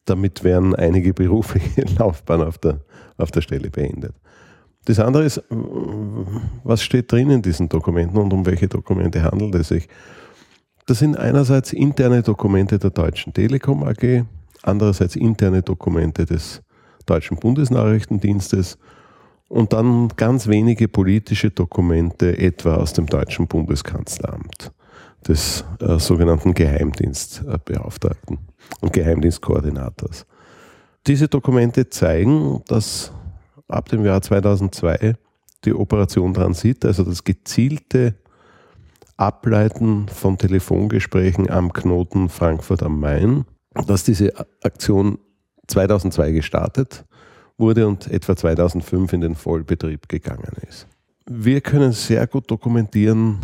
damit 0.06 0.44
werden 0.44 0.76
einige 0.76 1.14
berufliche 1.14 1.86
Laufbahnen 1.98 2.48
auf 2.48 2.58
der, 2.58 2.82
auf 3.18 3.32
der 3.32 3.42
Stelle 3.42 3.70
beendet. 3.70 4.14
Das 4.86 5.00
andere 5.00 5.26
ist, 5.26 5.44
was 6.64 6.82
steht 6.82 7.12
drin 7.12 7.30
in 7.30 7.42
diesen 7.42 7.70
Dokumenten 7.70 8.18
und 8.18 8.34
um 8.34 8.46
welche 8.46 8.68
Dokumente 8.68 9.22
handelt 9.22 9.54
es 9.56 9.68
sich? 9.68 9.88
Das 10.88 11.00
sind 11.00 11.18
einerseits 11.18 11.72
interne 11.72 12.24
Dokumente 12.24 12.80
der 12.80 12.90
Deutschen 12.90 13.32
Telekom 13.32 13.84
AG, 13.84 14.26
andererseits 14.64 15.16
interne 15.16 15.62
Dokumente 15.62 16.26
des 16.26 16.62
Deutschen 17.06 17.38
Bundesnachrichtendienstes 17.38 18.78
und 19.48 19.74
dann 19.74 20.10
ganz 20.16 20.48
wenige 20.48 20.88
politische 20.88 21.52
Dokumente, 21.52 22.38
etwa 22.38 22.76
aus 22.76 22.94
dem 22.94 23.08
Deutschen 23.08 23.48
Bundeskanzleramt. 23.48 24.72
des 25.28 25.64
äh, 25.80 26.00
sogenannten 26.00 26.54
Geheimdienstbeauftragten 26.56 28.40
und 28.82 28.94
Geheimdienstkoordinators. 28.94 30.26
Diese 31.06 31.28
Dokumente 31.28 31.90
zeigen, 31.90 32.64
dass 32.68 33.12
ab 33.68 33.90
dem 33.90 34.06
Jahr 34.06 34.22
2002 34.22 35.16
die 35.66 35.74
Operation 35.74 36.34
Transit, 36.34 36.86
also 36.86 37.04
das 37.04 37.24
gezielte 37.24 38.16
Ableiten 39.18 40.08
von 40.08 40.38
Telefongesprächen 40.38 41.50
am 41.50 41.72
Knoten 41.72 42.30
Frankfurt 42.30 42.82
am 42.82 43.00
Main, 43.00 43.46
dass 43.74 44.04
diese 44.04 44.34
Aktion 44.64 45.18
2002 45.68 46.32
gestartet 46.32 47.06
wurde 47.58 47.88
und 47.88 48.08
etwa 48.08 48.36
2005 48.36 49.14
in 49.14 49.22
den 49.22 49.36
Vollbetrieb 49.36 50.10
gegangen 50.10 50.52
ist. 50.68 50.88
Wir 51.26 51.62
können 51.62 51.92
sehr 51.92 52.28
gut 52.28 52.50
dokumentieren 52.50 53.40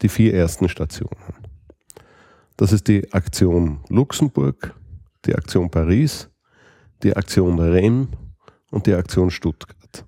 die 0.00 0.08
vier 0.08 0.34
ersten 0.34 0.68
Stationen. 0.68 1.34
Das 2.56 2.72
ist 2.72 2.88
die 2.88 3.12
Aktion 3.12 3.80
Luxemburg, 3.88 4.74
die 5.24 5.34
Aktion 5.34 5.70
Paris, 5.70 6.28
die 7.02 7.14
Aktion 7.14 7.58
Rennes 7.58 8.08
und 8.70 8.86
die 8.86 8.94
Aktion 8.94 9.30
Stuttgart. 9.30 10.04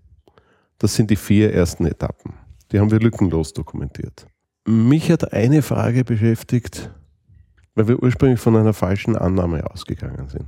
Das 0.78 0.94
sind 0.94 1.10
die 1.10 1.16
vier 1.16 1.52
ersten 1.52 1.86
Etappen. 1.86 2.34
Die 2.70 2.78
haben 2.78 2.90
wir 2.90 3.00
lückenlos 3.00 3.52
dokumentiert. 3.52 4.26
Mich 4.66 5.10
hat 5.10 5.32
eine 5.32 5.62
Frage 5.62 6.04
beschäftigt, 6.04 6.90
weil 7.74 7.88
wir 7.88 8.02
ursprünglich 8.02 8.40
von 8.40 8.56
einer 8.56 8.72
falschen 8.72 9.16
Annahme 9.16 9.68
ausgegangen 9.70 10.28
sind. 10.28 10.46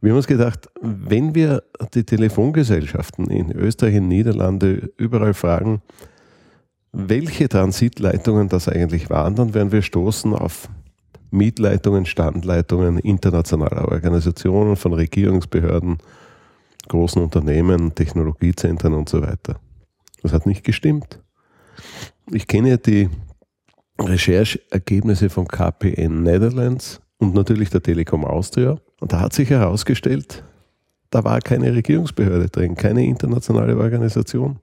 Wir 0.00 0.12
haben 0.12 0.16
uns 0.16 0.26
gedacht, 0.26 0.68
wenn 0.80 1.34
wir 1.34 1.62
die 1.94 2.04
Telefongesellschaften 2.04 3.28
in 3.30 3.52
Österreich, 3.52 3.96
in 3.96 4.08
Niederlande 4.08 4.90
überall 4.96 5.34
fragen, 5.34 5.82
welche 6.92 7.48
Transitleitungen 7.48 8.48
das 8.48 8.68
eigentlich 8.68 9.10
waren, 9.10 9.34
dann 9.34 9.54
werden 9.54 9.72
wir 9.72 9.82
stoßen 9.82 10.34
auf 10.34 10.68
Mietleitungen, 11.30 12.06
Standleitungen 12.06 12.98
internationaler 12.98 13.88
Organisationen, 13.88 14.76
von 14.76 14.94
Regierungsbehörden, 14.94 15.98
großen 16.88 17.22
Unternehmen, 17.22 17.94
Technologiezentren 17.94 18.94
und 18.94 19.08
so 19.08 19.22
weiter. 19.22 19.60
Das 20.22 20.32
hat 20.32 20.46
nicht 20.46 20.64
gestimmt. 20.64 21.20
Ich 22.32 22.46
kenne 22.46 22.78
die 22.78 23.08
Recherchergebnisse 24.00 25.28
von 25.28 25.46
KPN 25.46 26.22
Netherlands 26.22 27.00
und 27.18 27.34
natürlich 27.34 27.70
der 27.70 27.82
Telekom 27.82 28.24
Austria. 28.24 28.78
Und 29.00 29.12
da 29.12 29.20
hat 29.20 29.32
sich 29.32 29.50
herausgestellt, 29.50 30.44
da 31.10 31.24
war 31.24 31.40
keine 31.40 31.74
Regierungsbehörde 31.74 32.48
drin, 32.48 32.76
keine 32.76 33.04
internationale 33.04 33.76
Organisation. 33.76 34.60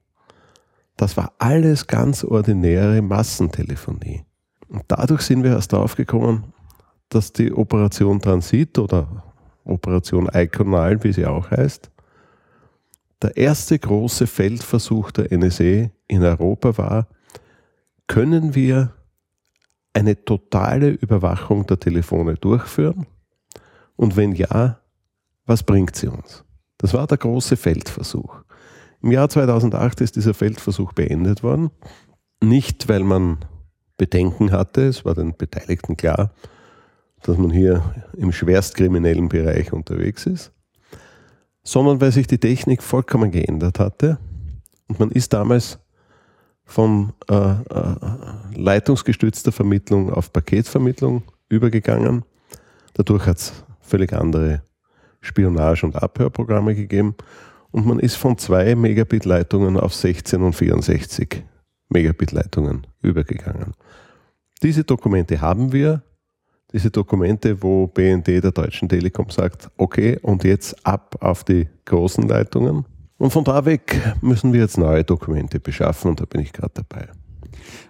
Das 0.95 1.17
war 1.17 1.33
alles 1.37 1.87
ganz 1.87 2.23
ordinäre 2.23 3.01
Massentelefonie. 3.01 4.23
Und 4.69 4.83
dadurch 4.87 5.21
sind 5.21 5.43
wir 5.43 5.51
erst 5.51 5.73
drauf 5.73 5.95
gekommen, 5.95 6.53
dass 7.09 7.31
die 7.31 7.53
Operation 7.53 8.19
Transit 8.19 8.77
oder 8.79 9.23
Operation 9.63 10.29
Iconal, 10.33 11.03
wie 11.03 11.13
sie 11.13 11.25
auch 11.25 11.51
heißt, 11.51 11.89
der 13.21 13.35
erste 13.35 13.77
große 13.79 14.27
Feldversuch 14.27 15.11
der 15.11 15.35
NSA 15.35 15.89
in 16.07 16.23
Europa 16.23 16.77
war, 16.77 17.07
können 18.07 18.55
wir 18.55 18.93
eine 19.97 20.23
totale 20.23 20.89
Überwachung 20.89 21.65
der 21.65 21.79
Telefone 21.79 22.35
durchführen? 22.35 23.07
Und 23.95 24.15
wenn 24.15 24.33
ja, 24.33 24.79
was 25.45 25.63
bringt 25.63 25.95
sie 25.95 26.07
uns? 26.07 26.43
Das 26.77 26.93
war 26.93 27.07
der 27.07 27.17
große 27.17 27.57
Feldversuch. 27.57 28.43
Im 29.01 29.11
Jahr 29.11 29.27
2008 29.27 30.01
ist 30.01 30.15
dieser 30.15 30.35
Feldversuch 30.35 30.93
beendet 30.93 31.41
worden. 31.41 31.71
Nicht, 32.43 32.87
weil 32.87 33.03
man 33.03 33.39
Bedenken 33.97 34.51
hatte, 34.51 34.87
es 34.87 35.03
war 35.03 35.15
den 35.15 35.35
Beteiligten 35.35 35.97
klar, 35.97 36.31
dass 37.23 37.37
man 37.37 37.49
hier 37.49 37.81
im 38.15 38.31
schwerstkriminellen 38.31 39.29
Bereich 39.29 39.73
unterwegs 39.73 40.27
ist, 40.27 40.51
sondern 41.63 41.99
weil 41.99 42.11
sich 42.11 42.27
die 42.27 42.37
Technik 42.37 42.83
vollkommen 42.83 43.31
geändert 43.31 43.79
hatte 43.79 44.19
und 44.87 44.99
man 44.99 45.09
ist 45.09 45.33
damals 45.33 45.79
von 46.67 47.13
äh, 47.29 47.33
äh, 47.33 47.95
leitungsgestützter 48.53 49.51
Vermittlung 49.51 50.11
auf 50.11 50.31
Paketvermittlung 50.31 51.23
übergegangen. 51.49 52.23
Dadurch 52.93 53.25
hat 53.25 53.37
es 53.37 53.53
völlig 53.79 54.13
andere 54.13 54.61
Spionage- 55.21 55.85
und 55.85 55.95
Abhörprogramme 55.95 56.75
gegeben 56.75 57.15
und 57.71 57.85
man 57.85 57.99
ist 57.99 58.15
von 58.15 58.37
2 58.37 58.75
Megabit 58.75 59.25
Leitungen 59.25 59.77
auf 59.77 59.93
16 59.93 60.41
und 60.41 60.53
64 60.53 61.43
Megabit 61.89 62.33
Leitungen 62.33 62.85
übergegangen. 63.01 63.73
Diese 64.61 64.83
Dokumente 64.83 65.39
haben 65.39 65.71
wir, 65.71 66.03
diese 66.73 66.91
Dokumente, 66.91 67.63
wo 67.63 67.87
BND 67.87 68.27
der 68.43 68.51
Deutschen 68.51 68.89
Telekom 68.89 69.29
sagt, 69.29 69.69
okay, 69.77 70.19
und 70.21 70.43
jetzt 70.43 70.85
ab 70.85 71.15
auf 71.21 71.45
die 71.45 71.69
großen 71.85 72.27
Leitungen. 72.27 72.85
Und 73.17 73.31
von 73.31 73.43
da 73.43 73.65
weg 73.65 73.99
müssen 74.21 74.53
wir 74.53 74.61
jetzt 74.61 74.77
neue 74.77 75.03
Dokumente 75.03 75.59
beschaffen 75.59 76.11
und 76.11 76.19
da 76.19 76.25
bin 76.25 76.41
ich 76.41 76.53
gerade 76.53 76.71
dabei. 76.75 77.07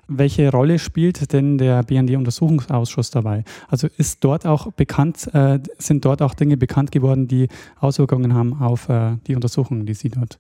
Welche 0.07 0.50
Rolle 0.51 0.79
spielt 0.79 1.34
denn 1.34 1.57
der 1.57 1.84
BND-Untersuchungsausschuss 1.84 3.12
dabei? 3.12 3.43
Also 3.67 3.88
ist 3.98 4.24
dort 4.24 4.46
auch 4.46 4.72
bekannt, 4.72 5.29
äh, 5.34 5.60
sind 5.77 6.05
dort 6.05 6.22
auch 6.22 6.34
Dinge 6.34 6.55
bekannt 6.55 6.91
geworden, 6.91 7.27
die 7.27 7.50
Auswirkungen 7.79 8.34
haben 8.34 8.62
auf 8.62 8.88
äh, 8.88 9.17
die 9.27 9.36
Untersuchungen, 9.36 9.86
die 9.86 9.93
Sie 9.93 10.10
dort 10.10 10.39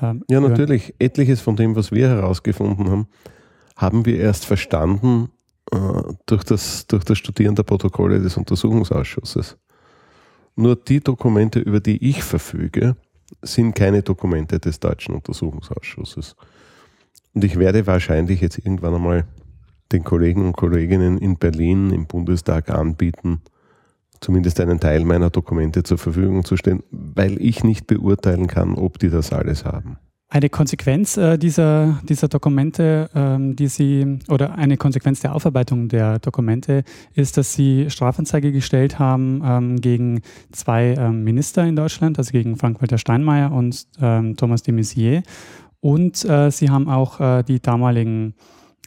ähm, 0.00 0.24
Ja, 0.30 0.38
hören? 0.38 0.50
natürlich. 0.50 0.94
Etliches 1.00 1.40
von 1.40 1.56
dem, 1.56 1.74
was 1.74 1.90
wir 1.90 2.08
herausgefunden 2.08 2.88
haben, 2.88 3.08
haben 3.76 4.06
wir 4.06 4.18
erst 4.18 4.44
verstanden 4.46 5.30
äh, 5.72 5.78
durch, 6.26 6.44
das, 6.44 6.86
durch 6.86 7.02
das 7.02 7.18
Studieren 7.18 7.56
der 7.56 7.64
Protokolle 7.64 8.20
des 8.20 8.36
Untersuchungsausschusses. 8.36 9.56
Nur 10.54 10.76
die 10.76 11.00
Dokumente, 11.00 11.58
über 11.58 11.80
die 11.80 12.08
ich 12.08 12.22
verfüge, 12.22 12.96
sind 13.42 13.74
keine 13.74 14.02
Dokumente 14.02 14.58
des 14.58 14.80
deutschen 14.80 15.14
Untersuchungsausschusses. 15.14 16.36
Und 17.34 17.44
ich 17.44 17.58
werde 17.58 17.86
wahrscheinlich 17.86 18.40
jetzt 18.40 18.58
irgendwann 18.58 18.94
einmal 18.94 19.24
den 19.92 20.04
Kollegen 20.04 20.46
und 20.46 20.56
Kolleginnen 20.56 21.18
in 21.18 21.36
Berlin 21.36 21.90
im 21.90 22.06
Bundestag 22.06 22.70
anbieten, 22.70 23.40
zumindest 24.20 24.60
einen 24.60 24.80
Teil 24.80 25.04
meiner 25.04 25.30
Dokumente 25.30 25.82
zur 25.82 25.98
Verfügung 25.98 26.44
zu 26.44 26.56
stellen, 26.56 26.82
weil 26.90 27.40
ich 27.40 27.64
nicht 27.64 27.86
beurteilen 27.86 28.46
kann, 28.46 28.74
ob 28.74 28.98
die 28.98 29.10
das 29.10 29.32
alles 29.32 29.64
haben. 29.64 29.98
Eine 30.32 30.48
Konsequenz 30.48 31.16
äh, 31.16 31.38
dieser, 31.38 32.00
dieser 32.08 32.28
Dokumente, 32.28 33.10
ähm, 33.16 33.56
die 33.56 33.66
Sie, 33.66 34.20
oder 34.28 34.54
eine 34.54 34.76
Konsequenz 34.76 35.18
der 35.18 35.34
Aufarbeitung 35.34 35.88
der 35.88 36.20
Dokumente 36.20 36.84
ist, 37.14 37.36
dass 37.36 37.54
Sie 37.54 37.90
Strafanzeige 37.90 38.52
gestellt 38.52 39.00
haben 39.00 39.42
ähm, 39.44 39.80
gegen 39.80 40.20
zwei 40.52 40.94
ähm, 40.96 41.24
Minister 41.24 41.66
in 41.66 41.74
Deutschland, 41.74 42.16
also 42.16 42.30
gegen 42.30 42.56
Frank-Walter 42.56 42.96
Steinmeier 42.96 43.50
und 43.50 43.88
ähm, 44.00 44.36
Thomas 44.36 44.62
de 44.62 44.72
Maizière. 44.72 45.24
Und 45.80 46.24
äh, 46.24 46.52
Sie 46.52 46.70
haben 46.70 46.88
auch 46.88 47.18
äh, 47.18 47.42
die 47.42 47.58
damaligen 47.58 48.34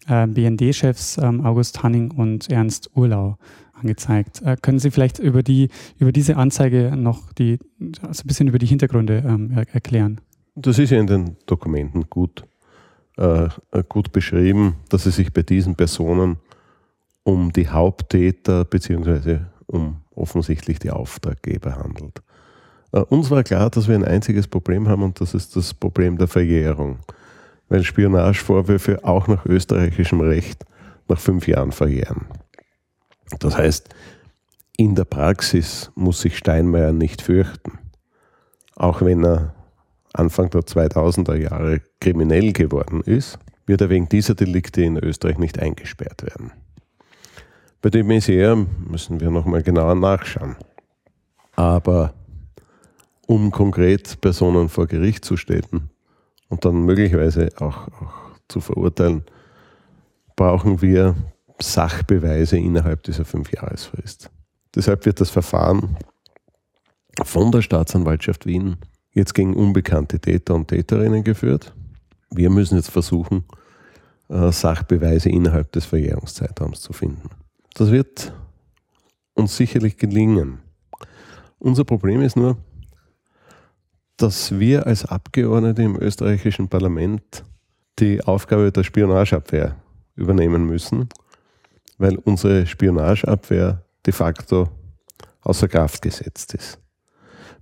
äh, 0.07 0.25
BND-Chefs 0.27 1.17
ähm, 1.17 1.45
August 1.45 1.83
Hanning 1.83 2.11
und 2.11 2.49
Ernst 2.49 2.89
Urlau 2.95 3.37
angezeigt. 3.73 4.41
Äh, 4.43 4.55
können 4.61 4.79
Sie 4.79 4.91
vielleicht 4.91 5.19
über, 5.19 5.43
die, 5.43 5.67
über 5.99 6.13
diese 6.13 6.37
Anzeige 6.37 6.93
noch 6.95 7.33
die, 7.33 7.59
also 8.01 8.23
ein 8.23 8.27
bisschen 8.27 8.47
über 8.47 8.59
die 8.59 8.67
Hintergründe 8.67 9.25
ähm, 9.27 9.51
erklären? 9.73 10.21
Das 10.55 10.77
ist 10.77 10.91
ja 10.91 10.99
in 10.99 11.07
den 11.07 11.37
Dokumenten 11.45 12.09
gut, 12.09 12.43
äh, 13.17 13.49
gut 13.89 14.11
beschrieben, 14.11 14.75
dass 14.89 15.05
es 15.05 15.15
sich 15.15 15.33
bei 15.33 15.41
diesen 15.41 15.75
Personen 15.75 16.37
um 17.23 17.51
die 17.51 17.69
Haupttäter 17.69 18.65
bzw. 18.65 19.39
um 19.65 20.01
offensichtlich 20.15 20.79
die 20.79 20.91
Auftraggeber 20.91 21.77
handelt. 21.77 22.21
Äh, 22.91 22.99
uns 22.99 23.31
war 23.31 23.43
klar, 23.43 23.69
dass 23.69 23.87
wir 23.87 23.95
ein 23.95 24.05
einziges 24.05 24.47
Problem 24.47 24.87
haben 24.87 25.03
und 25.03 25.19
das 25.19 25.33
ist 25.33 25.55
das 25.55 25.73
Problem 25.73 26.17
der 26.17 26.27
Verjährung, 26.27 26.99
weil 27.69 27.83
Spionagevorwürfe 27.83 29.03
auch 29.03 29.27
nach 29.27 29.45
österreichischem 29.45 30.21
Recht 30.21 30.65
nach 31.07 31.19
fünf 31.19 31.47
Jahren 31.47 31.71
verjähren. 31.71 32.27
Das 33.39 33.57
heißt, 33.57 33.89
in 34.77 34.95
der 34.95 35.05
Praxis 35.05 35.91
muss 35.95 36.21
sich 36.21 36.37
Steinmeier 36.37 36.93
nicht 36.93 37.21
fürchten, 37.21 37.79
auch 38.75 39.01
wenn 39.01 39.25
er 39.25 39.53
Anfang 40.13 40.49
der 40.51 40.61
2000er 40.61 41.35
Jahre 41.35 41.81
kriminell 41.99 42.53
geworden 42.53 43.01
ist, 43.01 43.39
wird 43.65 43.81
er 43.81 43.89
wegen 43.89 44.09
dieser 44.09 44.35
Delikte 44.35 44.83
in 44.83 44.97
Österreich 44.97 45.37
nicht 45.37 45.59
eingesperrt 45.59 46.23
werden. 46.23 46.51
Bei 47.81 47.89
dem 47.89 48.07
Messier 48.07 48.55
müssen 48.87 49.19
wir 49.19 49.29
nochmal 49.29 49.63
genauer 49.63 49.95
nachschauen. 49.95 50.55
Aber 51.55 52.13
um 53.27 53.51
konkret 53.51 54.21
Personen 54.21 54.69
vor 54.69 54.87
Gericht 54.87 55.25
zu 55.25 55.37
stellen 55.37 55.89
und 56.49 56.65
dann 56.65 56.85
möglicherweise 56.85 57.49
auch, 57.57 57.87
auch 57.87 58.13
zu 58.47 58.61
verurteilen, 58.61 59.23
brauchen 60.35 60.81
wir 60.81 61.15
Sachbeweise 61.61 62.57
innerhalb 62.57 63.03
dieser 63.03 63.25
Fünfjahresfrist. 63.25 64.29
Deshalb 64.75 65.05
wird 65.05 65.21
das 65.21 65.29
Verfahren 65.29 65.97
von 67.23 67.51
der 67.51 67.61
Staatsanwaltschaft 67.61 68.45
Wien 68.45 68.77
jetzt 69.13 69.33
gegen 69.33 69.55
unbekannte 69.55 70.19
Täter 70.19 70.55
und 70.55 70.67
Täterinnen 70.67 71.23
geführt. 71.23 71.73
Wir 72.31 72.49
müssen 72.49 72.75
jetzt 72.75 72.89
versuchen, 72.89 73.43
äh, 74.29 74.51
Sachbeweise 74.51 75.29
innerhalb 75.29 75.71
des 75.71 75.85
Verjährungszeitraums 75.85 76.81
zu 76.81 76.93
finden. 76.93 77.29
Das 77.75 77.91
wird 77.91 78.33
uns 79.33 79.55
sicherlich 79.55 79.97
gelingen. 79.97 80.59
Unser 81.59 81.85
Problem 81.85 82.21
ist 82.21 82.35
nur, 82.35 82.57
dass 84.17 84.59
wir 84.59 84.85
als 84.85 85.05
Abgeordnete 85.05 85.83
im 85.83 85.99
österreichischen 85.99 86.67
Parlament 86.67 87.43
die 87.99 88.23
Aufgabe 88.23 88.71
der 88.71 88.83
Spionageabwehr 88.83 89.75
übernehmen 90.15 90.65
müssen, 90.65 91.09
weil 91.97 92.17
unsere 92.17 92.65
Spionageabwehr 92.65 93.83
de 94.05 94.13
facto 94.13 94.69
außer 95.41 95.67
Kraft 95.67 96.01
gesetzt 96.01 96.53
ist. 96.53 96.82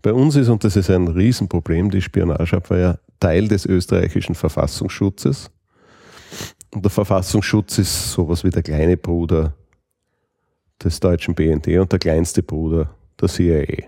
Bei 0.01 0.13
uns 0.13 0.35
ist, 0.35 0.49
und 0.49 0.63
das 0.63 0.75
ist 0.75 0.89
ein 0.89 1.07
Riesenproblem, 1.07 1.91
die 1.91 2.01
Spionageabwehr 2.01 2.99
Teil 3.19 3.47
des 3.47 3.65
österreichischen 3.65 4.35
Verfassungsschutzes. 4.35 5.51
Und 6.71 6.83
der 6.83 6.89
Verfassungsschutz 6.89 7.77
ist 7.77 8.11
sowas 8.11 8.43
wie 8.43 8.49
der 8.49 8.63
kleine 8.63 8.97
Bruder 8.97 9.53
des 10.83 10.99
deutschen 10.99 11.35
BND 11.35 11.67
und 11.79 11.91
der 11.91 11.99
kleinste 11.99 12.41
Bruder 12.41 12.95
der 13.19 13.29
CIA. 13.29 13.83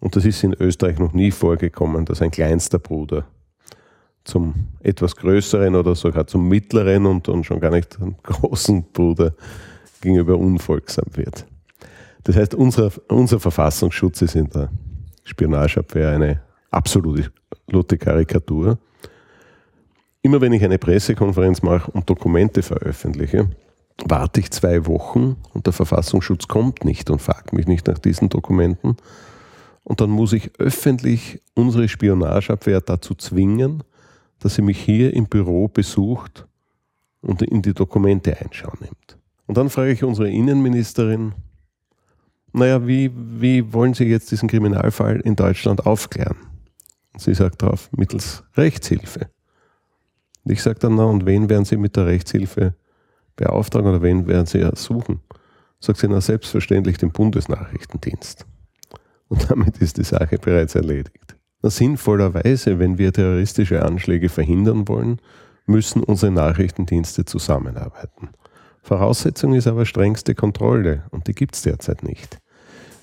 Und 0.00 0.16
das 0.16 0.24
ist 0.24 0.42
in 0.42 0.54
Österreich 0.54 0.98
noch 0.98 1.12
nie 1.12 1.30
vorgekommen, 1.30 2.04
dass 2.04 2.22
ein 2.22 2.30
kleinster 2.30 2.78
Bruder 2.78 3.26
zum 4.24 4.68
etwas 4.80 5.16
größeren 5.16 5.74
oder 5.74 5.94
sogar 5.94 6.26
zum 6.26 6.48
mittleren 6.48 7.06
und, 7.06 7.28
und 7.28 7.44
schon 7.44 7.60
gar 7.60 7.70
nicht 7.70 7.94
zum 7.94 8.16
großen 8.22 8.92
Bruder 8.92 9.34
gegenüber 10.00 10.38
unfolgsam 10.38 11.06
wird. 11.14 11.46
Das 12.24 12.36
heißt, 12.36 12.54
unser, 12.54 12.92
unser 13.08 13.40
Verfassungsschutz 13.40 14.22
ist 14.22 14.34
in 14.34 14.48
der 14.50 14.70
Spionageabwehr 15.24 16.10
eine 16.10 16.42
absolute 16.70 17.98
Karikatur. 17.98 18.78
Immer 20.22 20.40
wenn 20.40 20.52
ich 20.52 20.64
eine 20.64 20.78
Pressekonferenz 20.78 21.62
mache 21.62 21.90
und 21.90 22.08
Dokumente 22.10 22.62
veröffentliche, 22.62 23.50
warte 24.06 24.40
ich 24.40 24.50
zwei 24.50 24.86
Wochen 24.86 25.36
und 25.52 25.66
der 25.66 25.72
Verfassungsschutz 25.72 26.48
kommt 26.48 26.84
nicht 26.84 27.10
und 27.10 27.20
fragt 27.20 27.52
mich 27.52 27.66
nicht 27.66 27.86
nach 27.86 27.98
diesen 27.98 28.28
Dokumenten. 28.28 28.96
Und 29.84 30.00
dann 30.00 30.10
muss 30.10 30.32
ich 30.32 30.50
öffentlich 30.58 31.40
unsere 31.54 31.88
Spionageabwehr 31.88 32.80
dazu 32.80 33.14
zwingen, 33.14 33.82
dass 34.38 34.54
sie 34.54 34.62
mich 34.62 34.78
hier 34.78 35.14
im 35.14 35.26
Büro 35.26 35.68
besucht 35.68 36.46
und 37.20 37.42
in 37.42 37.62
die 37.62 37.74
Dokumente 37.74 38.36
einschauen 38.38 38.78
nimmt. 38.80 39.18
Und 39.46 39.56
dann 39.56 39.70
frage 39.70 39.92
ich 39.92 40.04
unsere 40.04 40.30
Innenministerin, 40.30 41.32
naja, 42.52 42.86
wie, 42.86 43.10
wie 43.14 43.72
wollen 43.72 43.94
Sie 43.94 44.04
jetzt 44.04 44.30
diesen 44.30 44.48
Kriminalfall 44.48 45.20
in 45.20 45.36
Deutschland 45.36 45.86
aufklären? 45.86 46.36
Sie 47.16 47.34
sagt 47.34 47.62
darauf, 47.62 47.90
mittels 47.92 48.44
Rechtshilfe. 48.56 49.28
Und 50.44 50.52
ich 50.52 50.62
sage 50.62 50.78
dann, 50.78 50.96
na, 50.96 51.04
und 51.04 51.26
wen 51.26 51.48
werden 51.48 51.64
Sie 51.64 51.76
mit 51.76 51.96
der 51.96 52.06
Rechtshilfe 52.06 52.74
beauftragen 53.36 53.88
oder 53.88 54.02
wen 54.02 54.26
werden 54.26 54.46
Sie 54.46 54.60
ersuchen? 54.60 55.20
Sagt 55.80 56.00
sie, 56.00 56.08
na, 56.08 56.20
selbstverständlich 56.20 56.98
den 56.98 57.12
Bundesnachrichtendienst. 57.12 58.46
Und 59.28 59.50
damit 59.50 59.78
ist 59.78 59.98
die 59.98 60.04
Sache 60.04 60.38
bereits 60.38 60.74
erledigt. 60.74 61.36
Na, 61.62 61.70
sinnvollerweise, 61.70 62.78
wenn 62.78 62.98
wir 62.98 63.12
terroristische 63.12 63.84
Anschläge 63.84 64.28
verhindern 64.28 64.88
wollen, 64.88 65.20
müssen 65.66 66.02
unsere 66.02 66.32
Nachrichtendienste 66.32 67.24
zusammenarbeiten. 67.24 68.30
Voraussetzung 68.88 69.52
ist 69.52 69.66
aber 69.66 69.84
strengste 69.84 70.34
Kontrolle 70.34 71.02
und 71.10 71.28
die 71.28 71.34
gibt 71.34 71.54
es 71.54 71.60
derzeit 71.60 72.02
nicht. 72.02 72.38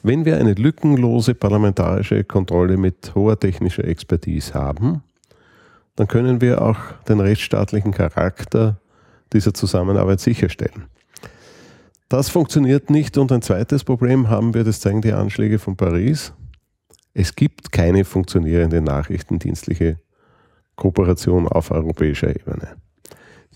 Wenn 0.01 0.25
wir 0.25 0.37
eine 0.37 0.55
lückenlose 0.55 1.35
parlamentarische 1.35 2.23
Kontrolle 2.23 2.77
mit 2.77 3.13
hoher 3.13 3.39
technischer 3.39 3.85
Expertise 3.85 4.55
haben, 4.55 5.03
dann 5.95 6.07
können 6.07 6.41
wir 6.41 6.63
auch 6.63 6.79
den 7.07 7.19
rechtsstaatlichen 7.19 7.91
Charakter 7.91 8.79
dieser 9.31 9.53
Zusammenarbeit 9.53 10.21
sicherstellen. 10.21 10.85
Das 12.09 12.29
funktioniert 12.29 12.89
nicht 12.89 13.19
und 13.19 13.31
ein 13.31 13.43
zweites 13.43 13.83
Problem 13.83 14.27
haben 14.27 14.55
wir, 14.55 14.63
das 14.63 14.79
zeigen 14.79 15.03
die 15.03 15.13
Anschläge 15.13 15.59
von 15.59 15.77
Paris. 15.77 16.33
Es 17.13 17.35
gibt 17.35 17.71
keine 17.71 18.05
funktionierende 18.05 18.81
nachrichtendienstliche 18.81 19.99
Kooperation 20.77 21.47
auf 21.47 21.69
europäischer 21.69 22.35
Ebene. 22.35 22.75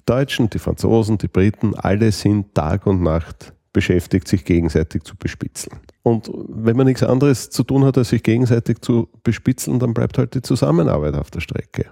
Deutschen, 0.10 0.50
die 0.50 0.60
Franzosen, 0.60 1.18
die 1.18 1.28
Briten, 1.28 1.76
alle 1.76 2.12
sind 2.12 2.56
Tag 2.56 2.88
und 2.88 3.04
Nacht 3.04 3.54
beschäftigt, 3.72 4.28
sich 4.28 4.44
gegenseitig 4.44 5.04
zu 5.04 5.16
bespitzeln. 5.16 5.80
Und 6.02 6.32
wenn 6.34 6.76
man 6.76 6.88
nichts 6.88 7.04
anderes 7.04 7.52
zu 7.52 7.64
tun 7.64 7.86
hat, 7.86 7.98
als 7.98 8.10
sich 8.10 8.24
gegenseitig 8.24 8.82
zu 8.82 9.08
bespitzeln, 9.24 9.78
dann 9.80 9.94
bleibt 9.94 10.18
halt 10.18 10.34
die 10.34 10.42
Zusammenarbeit 10.42 11.14
auf 11.14 11.30
der 11.30 11.42
Strecke. 11.42 11.86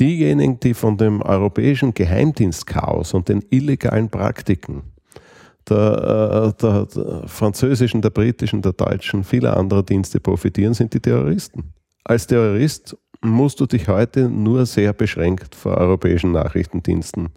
Diejenigen, 0.00 0.58
die 0.60 0.74
von 0.74 0.96
dem 0.96 1.20
europäischen 1.22 1.92
Geheimdienstchaos 1.92 3.14
und 3.14 3.28
den 3.28 3.44
illegalen 3.50 4.08
Praktiken 4.08 4.82
der, 5.68 6.54
äh, 6.56 6.62
der, 6.62 6.86
der, 6.86 7.28
französischen, 7.28 8.00
der 8.00 8.10
britischen, 8.10 8.62
der 8.62 8.72
deutschen, 8.72 9.24
vieler 9.24 9.56
anderer 9.56 9.82
Dienste 9.82 10.20
profitieren, 10.20 10.74
sind 10.74 10.94
die 10.94 11.00
Terroristen. 11.00 11.72
Als 12.04 12.26
Terrorist 12.26 12.96
musst 13.22 13.60
du 13.60 13.66
dich 13.66 13.88
heute 13.88 14.28
nur 14.28 14.66
sehr 14.66 14.92
beschränkt 14.92 15.54
vor 15.54 15.76
europäischen 15.76 16.32
Nachrichtendiensten 16.32 17.28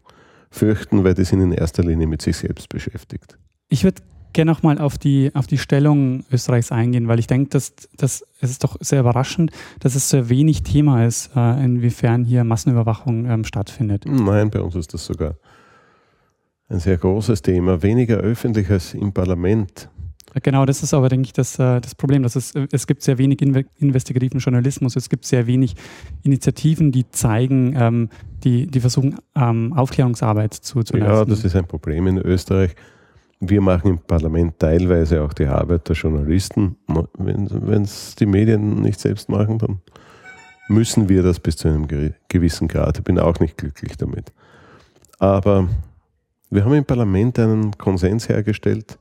fürchten, 0.52 1.04
weil 1.04 1.14
die 1.14 1.24
sind 1.24 1.42
in 1.42 1.52
erster 1.52 1.84
Linie 1.84 2.08
mit 2.08 2.22
sich 2.22 2.38
selbst 2.38 2.70
beschäftigt. 2.70 3.38
Ich 3.70 3.84
würde 3.84 4.02
gerne 4.34 4.52
nochmal 4.52 4.80
auf 4.80 4.98
die, 4.98 5.32
auf 5.34 5.48
die 5.48 5.58
Stellung 5.58 6.24
Österreichs 6.32 6.72
eingehen, 6.72 7.08
weil 7.08 7.20
ich 7.20 7.28
denke, 7.28 7.50
dass, 7.50 7.76
dass 7.98 8.26
es 8.42 8.52
ist 8.52 8.64
doch 8.64 8.78
sehr 8.80 9.00
überraschend, 9.00 9.52
dass 9.80 9.96
es 9.96 10.10
sehr 10.10 10.30
wenig 10.30 10.64
Thema 10.64 11.06
ist, 11.06 11.32
äh, 11.36 11.64
inwiefern 11.64 12.24
hier 12.24 12.44
Massenüberwachung 12.44 13.26
ähm, 13.26 13.44
stattfindet. 13.44 14.06
Nein, 14.08 14.50
bei 14.50 14.62
uns 14.62 14.76
ist 14.76 14.94
das 14.94 15.06
sogar 15.06 15.36
ein 16.68 16.80
sehr 16.80 16.98
großes 16.98 17.42
Thema, 17.42 17.82
weniger 17.82 18.18
öffentlich 18.18 18.70
als 18.70 18.94
im 18.94 19.12
Parlament. 19.12 19.90
Genau, 20.44 20.66
das 20.66 20.84
ist 20.84 20.94
aber, 20.94 21.10
denke 21.10 21.26
ich, 21.26 21.34
das, 21.34 21.58
äh, 21.60 21.82
das 21.82 21.96
Problem. 21.96 22.24
Dass 22.24 22.36
es, 22.36 22.54
es 22.72 22.88
gibt 22.88 23.02
sehr 23.02 23.18
wenig 23.18 23.42
investigativen 23.42 24.40
Journalismus, 24.40 24.96
es 24.96 25.10
gibt 25.10 25.26
sehr 25.26 25.48
wenig 25.48 25.76
Initiativen, 26.24 26.92
die 26.92 27.10
zeigen, 27.10 27.76
ähm, 27.76 28.10
die, 28.44 28.68
die 28.68 28.80
versuchen, 28.80 29.18
ähm, 29.36 29.74
Aufklärungsarbeit 29.74 30.54
zu, 30.54 30.84
zu 30.84 30.98
leisten. 30.98 31.14
Ja, 31.14 31.26
das 31.26 31.44
ist 31.44 31.56
ein 31.56 31.66
Problem 31.66 32.08
in 32.08 32.18
Österreich. 32.20 32.76
Wir 33.40 33.62
machen 33.62 33.92
im 33.92 34.00
Parlament 34.00 34.60
teilweise 34.60 35.24
auch 35.24 35.34
die 35.34 35.46
Arbeit 35.46 35.88
der 35.88 35.96
Journalisten. 35.96 36.76
Wenn 37.18 37.84
es 37.84 38.16
die 38.16 38.26
Medien 38.26 38.82
nicht 38.82 39.00
selbst 39.00 39.30
machen, 39.30 39.58
dann 39.60 39.80
müssen 40.68 41.10
wir 41.10 41.24
das 41.24 41.40
bis 41.40 41.56
zu 41.56 41.68
einem 41.68 41.88
gewissen 42.28 42.68
Grad. 42.68 42.98
Ich 42.98 43.04
bin 43.04 43.18
auch 43.18 43.40
nicht 43.40 43.58
glücklich 43.58 43.98
damit. 43.98 44.32
Aber 45.20 45.70
wir 46.50 46.66
haben 46.66 46.74
im 46.74 46.86
Parlament 46.86 47.40
einen 47.40 47.78
Konsens 47.78 48.28
hergestellt, 48.28 49.00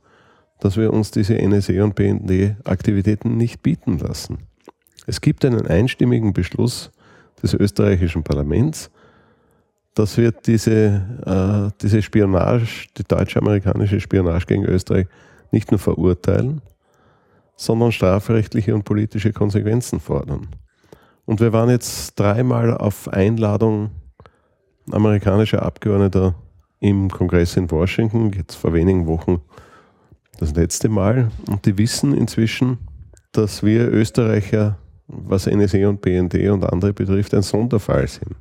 dass 0.59 0.77
wir 0.77 0.91
uns 0.93 1.11
diese 1.11 1.35
NSE 1.35 1.83
und 1.83 1.95
BND-Aktivitäten 1.95 3.37
nicht 3.37 3.63
bieten 3.63 3.97
lassen. 3.97 4.39
Es 5.07 5.21
gibt 5.21 5.45
einen 5.45 5.65
einstimmigen 5.65 6.33
Beschluss 6.33 6.91
des 7.41 7.53
österreichischen 7.53 8.23
Parlaments, 8.23 8.91
dass 9.95 10.17
wir 10.17 10.31
diese, 10.31 11.01
äh, 11.25 11.71
diese 11.81 12.01
Spionage, 12.01 12.87
die 12.97 13.03
deutsch-amerikanische 13.03 13.99
Spionage 13.99 14.45
gegen 14.45 14.65
Österreich 14.65 15.07
nicht 15.51 15.71
nur 15.71 15.79
verurteilen, 15.79 16.61
sondern 17.55 17.91
strafrechtliche 17.91 18.73
und 18.75 18.83
politische 18.83 19.33
Konsequenzen 19.33 19.99
fordern. 19.99 20.47
Und 21.25 21.41
wir 21.41 21.53
waren 21.53 21.69
jetzt 21.69 22.19
dreimal 22.19 22.75
auf 22.77 23.07
Einladung 23.07 23.91
amerikanischer 24.91 25.63
Abgeordneter 25.63 26.35
im 26.79 27.09
Kongress 27.09 27.57
in 27.57 27.69
Washington, 27.69 28.31
jetzt 28.31 28.55
vor 28.55 28.73
wenigen 28.73 29.05
Wochen 29.07 29.41
das 30.39 30.55
letzte 30.55 30.89
Mal. 30.89 31.31
Und 31.47 31.65
die 31.65 31.77
wissen 31.77 32.13
inzwischen, 32.13 32.77
dass 33.31 33.63
wir 33.63 33.91
Österreicher, 33.91 34.77
was 35.07 35.47
NSE 35.47 35.87
und 35.87 36.01
BND 36.01 36.49
und 36.49 36.63
andere 36.63 36.93
betrifft, 36.93 37.33
ein 37.33 37.41
Sonderfall 37.41 38.07
sind. 38.07 38.35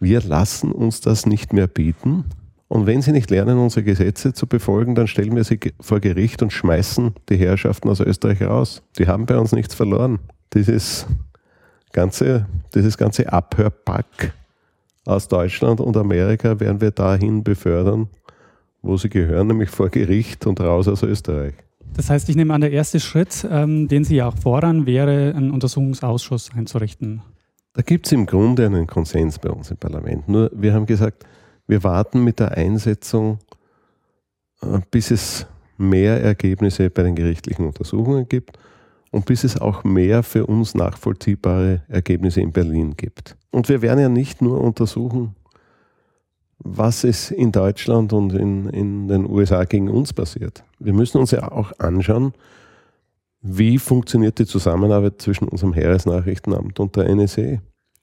Wir 0.00 0.20
lassen 0.22 0.70
uns 0.70 1.00
das 1.00 1.26
nicht 1.26 1.52
mehr 1.52 1.66
bieten. 1.66 2.24
Und 2.68 2.86
wenn 2.86 3.00
sie 3.00 3.12
nicht 3.12 3.30
lernen, 3.30 3.58
unsere 3.58 3.82
Gesetze 3.82 4.34
zu 4.34 4.46
befolgen, 4.46 4.94
dann 4.94 5.06
stellen 5.06 5.34
wir 5.34 5.44
sie 5.44 5.58
vor 5.80 6.00
Gericht 6.00 6.42
und 6.42 6.52
schmeißen 6.52 7.14
die 7.30 7.36
Herrschaften 7.36 7.88
aus 7.88 8.00
Österreich 8.00 8.42
raus. 8.42 8.82
Die 8.98 9.06
haben 9.06 9.24
bei 9.24 9.38
uns 9.38 9.52
nichts 9.52 9.74
verloren. 9.74 10.18
Dieses 10.52 11.06
ganze, 11.92 12.46
dieses 12.74 12.98
ganze 12.98 13.32
Abhörpack 13.32 14.34
aus 15.06 15.28
Deutschland 15.28 15.80
und 15.80 15.96
Amerika 15.96 16.60
werden 16.60 16.82
wir 16.82 16.90
dahin 16.90 17.42
befördern, 17.42 18.08
wo 18.82 18.96
sie 18.96 19.08
gehören, 19.08 19.48
nämlich 19.48 19.70
vor 19.70 19.88
Gericht 19.88 20.46
und 20.46 20.60
raus 20.60 20.88
aus 20.88 21.02
Österreich. 21.02 21.54
Das 21.94 22.10
heißt, 22.10 22.28
ich 22.28 22.36
nehme 22.36 22.54
an, 22.54 22.60
der 22.60 22.70
erste 22.70 23.00
Schritt, 23.00 23.46
ähm, 23.50 23.88
den 23.88 24.04
Sie 24.04 24.16
ja 24.16 24.28
auch 24.28 24.36
fordern, 24.36 24.86
wäre, 24.86 25.34
einen 25.34 25.50
Untersuchungsausschuss 25.50 26.50
einzurichten. 26.54 27.22
Da 27.72 27.82
gibt 27.82 28.06
es 28.06 28.12
im 28.12 28.26
Grunde 28.26 28.66
einen 28.66 28.86
Konsens 28.86 29.38
bei 29.38 29.50
uns 29.50 29.70
im 29.70 29.76
Parlament. 29.76 30.28
Nur 30.28 30.50
wir 30.54 30.74
haben 30.74 30.86
gesagt, 30.86 31.24
wir 31.66 31.82
warten 31.84 32.22
mit 32.22 32.40
der 32.40 32.52
Einsetzung, 32.52 33.38
äh, 34.62 34.78
bis 34.90 35.10
es 35.10 35.46
mehr 35.76 36.22
Ergebnisse 36.22 36.90
bei 36.90 37.02
den 37.02 37.14
gerichtlichen 37.14 37.66
Untersuchungen 37.66 38.28
gibt 38.28 38.58
und 39.10 39.26
bis 39.26 39.44
es 39.44 39.60
auch 39.60 39.84
mehr 39.84 40.22
für 40.22 40.46
uns 40.46 40.74
nachvollziehbare 40.74 41.82
Ergebnisse 41.88 42.40
in 42.40 42.52
Berlin 42.52 42.94
gibt. 42.96 43.36
Und 43.50 43.68
wir 43.68 43.80
werden 43.80 44.00
ja 44.00 44.08
nicht 44.08 44.42
nur 44.42 44.60
untersuchen, 44.60 45.34
was 46.58 47.04
ist 47.04 47.30
in 47.30 47.52
Deutschland 47.52 48.12
und 48.12 48.32
in, 48.32 48.68
in 48.70 49.08
den 49.08 49.28
USA 49.28 49.64
gegen 49.64 49.88
uns 49.88 50.12
passiert. 50.12 50.64
Wir 50.78 50.92
müssen 50.92 51.18
uns 51.18 51.30
ja 51.30 51.50
auch 51.50 51.72
anschauen, 51.78 52.32
wie 53.40 53.78
funktioniert 53.78 54.38
die 54.38 54.46
Zusammenarbeit 54.46 55.22
zwischen 55.22 55.48
unserem 55.48 55.72
Heeresnachrichtenamt 55.72 56.80
und 56.80 56.96
der 56.96 57.14
NSA? 57.14 57.58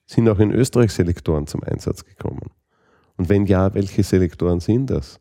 Sind 0.06 0.28
auch 0.28 0.38
in 0.38 0.50
Österreich 0.50 0.92
Selektoren 0.92 1.46
zum 1.46 1.62
Einsatz 1.62 2.04
gekommen? 2.04 2.50
Und 3.16 3.28
wenn 3.28 3.46
ja, 3.46 3.74
welche 3.74 4.02
Selektoren 4.02 4.60
sind 4.60 4.88
das? 4.90 5.20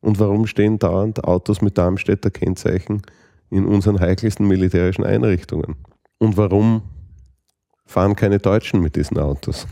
Und 0.00 0.18
warum 0.18 0.46
stehen 0.46 0.78
dauernd 0.78 1.24
Autos 1.24 1.62
mit 1.62 1.78
Darmstädter 1.78 2.30
Kennzeichen 2.30 3.02
in 3.50 3.64
unseren 3.66 4.00
heikelsten 4.00 4.46
militärischen 4.46 5.04
Einrichtungen? 5.04 5.76
Und 6.18 6.36
warum 6.36 6.82
fahren 7.86 8.14
keine 8.14 8.38
Deutschen 8.38 8.80
mit 8.80 8.96
diesen 8.96 9.18
Autos? 9.18 9.66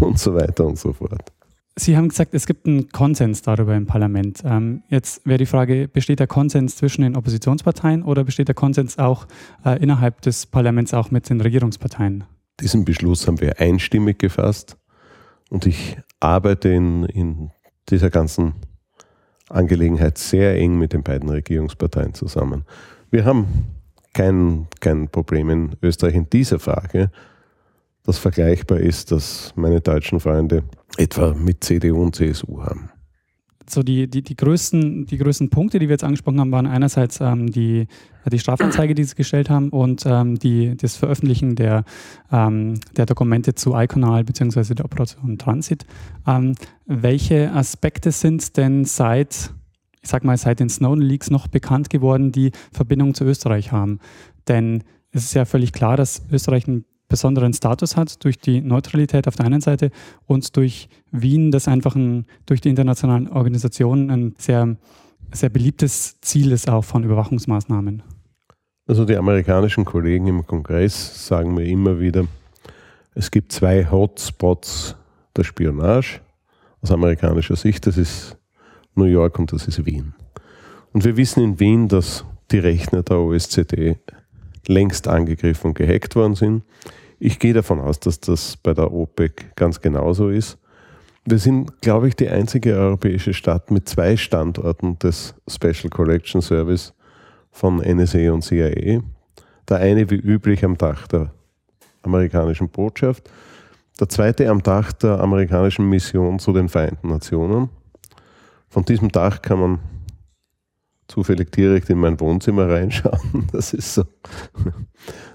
Und 0.00 0.18
so 0.18 0.34
weiter 0.34 0.66
und 0.66 0.78
so 0.78 0.92
fort. 0.92 1.32
Sie 1.74 1.96
haben 1.96 2.08
gesagt, 2.08 2.34
es 2.34 2.46
gibt 2.46 2.66
einen 2.66 2.90
Konsens 2.90 3.40
darüber 3.40 3.74
im 3.74 3.86
Parlament. 3.86 4.42
Ähm, 4.44 4.82
jetzt 4.88 5.26
wäre 5.26 5.38
die 5.38 5.46
Frage, 5.46 5.88
besteht 5.88 6.20
der 6.20 6.26
Konsens 6.26 6.76
zwischen 6.76 7.02
den 7.02 7.16
Oppositionsparteien 7.16 8.02
oder 8.02 8.24
besteht 8.24 8.48
der 8.48 8.54
Konsens 8.54 8.98
auch 8.98 9.26
äh, 9.64 9.82
innerhalb 9.82 10.20
des 10.20 10.44
Parlaments 10.44 10.92
auch 10.92 11.10
mit 11.10 11.30
den 11.30 11.40
Regierungsparteien? 11.40 12.24
Diesen 12.60 12.84
Beschluss 12.84 13.26
haben 13.26 13.40
wir 13.40 13.58
einstimmig 13.58 14.18
gefasst 14.18 14.76
und 15.48 15.66
ich 15.66 15.96
arbeite 16.20 16.68
in, 16.68 17.04
in 17.06 17.50
dieser 17.88 18.10
ganzen 18.10 18.52
Angelegenheit 19.48 20.18
sehr 20.18 20.56
eng 20.56 20.78
mit 20.78 20.92
den 20.92 21.02
beiden 21.02 21.30
Regierungsparteien 21.30 22.12
zusammen. 22.12 22.64
Wir 23.10 23.24
haben 23.24 23.46
kein, 24.12 24.66
kein 24.80 25.08
Problem 25.08 25.48
in 25.48 25.76
Österreich 25.82 26.14
in 26.14 26.28
dieser 26.28 26.58
Frage, 26.58 27.10
das 28.04 28.18
vergleichbar 28.18 28.80
ist, 28.80 29.12
dass 29.12 29.52
meine 29.56 29.80
deutschen 29.80 30.20
Freunde 30.20 30.64
etwa 30.96 31.34
mit 31.34 31.62
CDU 31.64 32.02
und 32.02 32.16
CSU 32.16 32.62
haben 32.62 32.90
so 33.68 33.82
die, 33.82 34.08
die, 34.08 34.22
die, 34.22 34.36
größten, 34.36 35.06
die 35.06 35.18
größten 35.18 35.50
Punkte, 35.50 35.78
die 35.78 35.88
wir 35.88 35.94
jetzt 35.94 36.04
angesprochen 36.04 36.40
haben, 36.40 36.52
waren 36.52 36.66
einerseits 36.66 37.20
ähm, 37.20 37.50
die, 37.50 37.86
die 38.30 38.38
Strafanzeige, 38.38 38.94
die 38.94 39.04
sie 39.04 39.14
gestellt 39.14 39.50
haben 39.50 39.70
und 39.70 40.04
ähm, 40.06 40.38
die, 40.38 40.76
das 40.76 40.96
Veröffentlichen 40.96 41.56
der, 41.56 41.84
ähm, 42.30 42.74
der 42.96 43.06
Dokumente 43.06 43.54
zu 43.54 43.74
Iconal 43.74 44.24
bzw. 44.24 44.74
der 44.74 44.84
Operation 44.84 45.38
Transit. 45.38 45.84
Ähm, 46.26 46.54
welche 46.86 47.52
Aspekte 47.52 48.12
sind 48.12 48.56
denn 48.56 48.84
seit, 48.84 49.52
ich 50.00 50.08
sag 50.08 50.24
mal, 50.24 50.36
seit 50.36 50.60
den 50.60 50.68
Snowden 50.68 51.02
Leaks 51.02 51.30
noch 51.30 51.48
bekannt 51.48 51.90
geworden, 51.90 52.32
die 52.32 52.52
Verbindung 52.72 53.14
zu 53.14 53.24
Österreich 53.24 53.72
haben? 53.72 53.98
Denn 54.48 54.84
es 55.10 55.24
ist 55.24 55.34
ja 55.34 55.44
völlig 55.44 55.72
klar, 55.72 55.96
dass 55.96 56.22
Österreich 56.30 56.66
ein 56.66 56.84
besonderen 57.08 57.52
Status 57.52 57.96
hat 57.96 58.24
durch 58.24 58.38
die 58.38 58.60
Neutralität 58.60 59.28
auf 59.28 59.36
der 59.36 59.46
einen 59.46 59.60
Seite 59.60 59.90
und 60.26 60.56
durch 60.56 60.88
Wien, 61.10 61.50
das 61.50 61.68
einfach 61.68 61.94
ein, 61.94 62.26
durch 62.46 62.60
die 62.60 62.70
internationalen 62.70 63.28
Organisationen 63.28 64.10
ein 64.10 64.34
sehr, 64.38 64.76
sehr 65.32 65.50
beliebtes 65.50 66.20
Ziel 66.20 66.52
ist 66.52 66.68
auch 66.68 66.84
von 66.84 67.04
Überwachungsmaßnahmen. 67.04 68.02
Also 68.86 69.04
die 69.04 69.16
amerikanischen 69.16 69.84
Kollegen 69.84 70.26
im 70.26 70.46
Kongress 70.46 71.26
sagen 71.26 71.54
mir 71.54 71.64
immer 71.64 72.00
wieder, 72.00 72.26
es 73.14 73.30
gibt 73.30 73.52
zwei 73.52 73.90
Hotspots 73.90 74.96
der 75.36 75.44
Spionage 75.44 76.20
aus 76.80 76.90
amerikanischer 76.90 77.56
Sicht. 77.56 77.86
Das 77.86 77.96
ist 77.96 78.36
New 78.94 79.04
York 79.04 79.38
und 79.38 79.52
das 79.52 79.68
ist 79.68 79.84
Wien. 79.86 80.14
Und 80.92 81.04
wir 81.04 81.16
wissen 81.16 81.42
in 81.42 81.60
Wien, 81.60 81.88
dass 81.88 82.24
die 82.50 82.58
Rechner 82.58 83.02
der 83.02 83.18
OSZE 83.18 83.98
längst 84.66 85.08
angegriffen 85.08 85.68
und 85.68 85.74
gehackt 85.74 86.16
worden 86.16 86.34
sind. 86.34 86.62
Ich 87.18 87.38
gehe 87.38 87.52
davon 87.52 87.80
aus, 87.80 88.00
dass 88.00 88.20
das 88.20 88.56
bei 88.56 88.74
der 88.74 88.92
OPEC 88.92 89.54
ganz 89.56 89.80
genauso 89.80 90.28
ist. 90.28 90.58
Wir 91.24 91.38
sind, 91.38 91.80
glaube 91.80 92.08
ich, 92.08 92.16
die 92.16 92.28
einzige 92.28 92.74
europäische 92.74 93.32
Stadt 93.32 93.70
mit 93.70 93.88
zwei 93.88 94.16
Standorten 94.16 94.98
des 94.98 95.34
Special 95.48 95.88
Collection 95.88 96.42
Service 96.42 96.94
von 97.52 97.76
NSA 97.76 98.32
und 98.32 98.42
CIA. 98.42 99.02
Der 99.68 99.76
eine 99.76 100.10
wie 100.10 100.16
üblich 100.16 100.64
am 100.64 100.76
Dach 100.76 101.06
der 101.06 101.32
amerikanischen 102.02 102.68
Botschaft, 102.68 103.30
der 104.00 104.08
zweite 104.08 104.48
am 104.48 104.62
Dach 104.64 104.92
der 104.92 105.20
amerikanischen 105.20 105.88
Mission 105.88 106.40
zu 106.40 106.52
den 106.52 106.68
Vereinten 106.68 107.08
Nationen. 107.08 107.68
Von 108.68 108.84
diesem 108.84 109.10
Dach 109.12 109.42
kann 109.42 109.60
man 109.60 109.78
zufällig 111.12 111.52
direkt 111.52 111.90
in 111.90 111.98
mein 111.98 112.18
Wohnzimmer 112.18 112.68
reinschauen. 112.68 113.46
Das 113.52 113.74
ist 113.74 113.94
so 113.94 114.04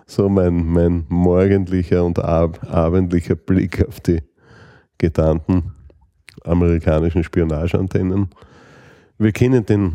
so 0.07 0.29
mein, 0.29 0.65
mein 0.65 1.05
morgendlicher 1.09 2.03
und 2.03 2.17
ab, 2.17 2.65
abendlicher 2.71 3.35
Blick 3.35 3.85
auf 3.87 3.99
die 3.99 4.23
getarnten 4.97 5.73
amerikanischen 6.43 7.23
Spionageantennen. 7.23 8.29
Wir 9.17 9.31
kennen 9.33 9.65
den, 9.65 9.93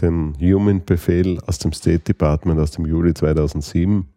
den 0.00 0.34
Human-Befehl 0.40 1.38
aus 1.46 1.58
dem 1.58 1.72
State 1.72 2.00
Department 2.00 2.58
aus 2.58 2.70
dem 2.72 2.86
Juli 2.86 3.12
2007, 3.12 4.08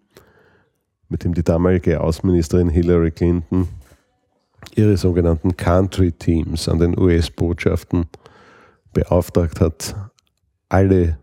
mit 1.10 1.24
dem 1.24 1.34
die 1.34 1.44
damalige 1.44 2.00
Außenministerin 2.00 2.70
Hillary 2.70 3.12
Clinton 3.12 3.68
ihre 4.76 4.96
sogenannten 4.96 5.58
Country 5.58 6.14
Teams 6.14 6.70
an 6.70 6.80
den 6.80 6.98
US-Botschaften 6.98 8.06
beauftragt 8.94 9.60
hat, 9.60 9.96
alle 10.70 11.18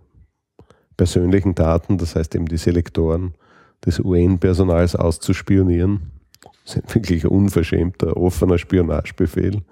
persönlichen 0.97 1.55
Daten, 1.55 1.99
das 1.99 2.17
heißt 2.17 2.35
eben 2.35 2.47
die 2.47 2.57
Selektoren, 2.57 3.35
des 3.85 4.01
UN-Personals 4.01 4.97
auszuspionieren. 4.97 6.11
Das 6.65 6.77
ist 6.77 6.85
ein 6.85 6.95
wirklich 6.95 7.27
unverschämter, 7.27 8.17
offener 8.17 8.59
Spionagebefehl. 8.59 9.63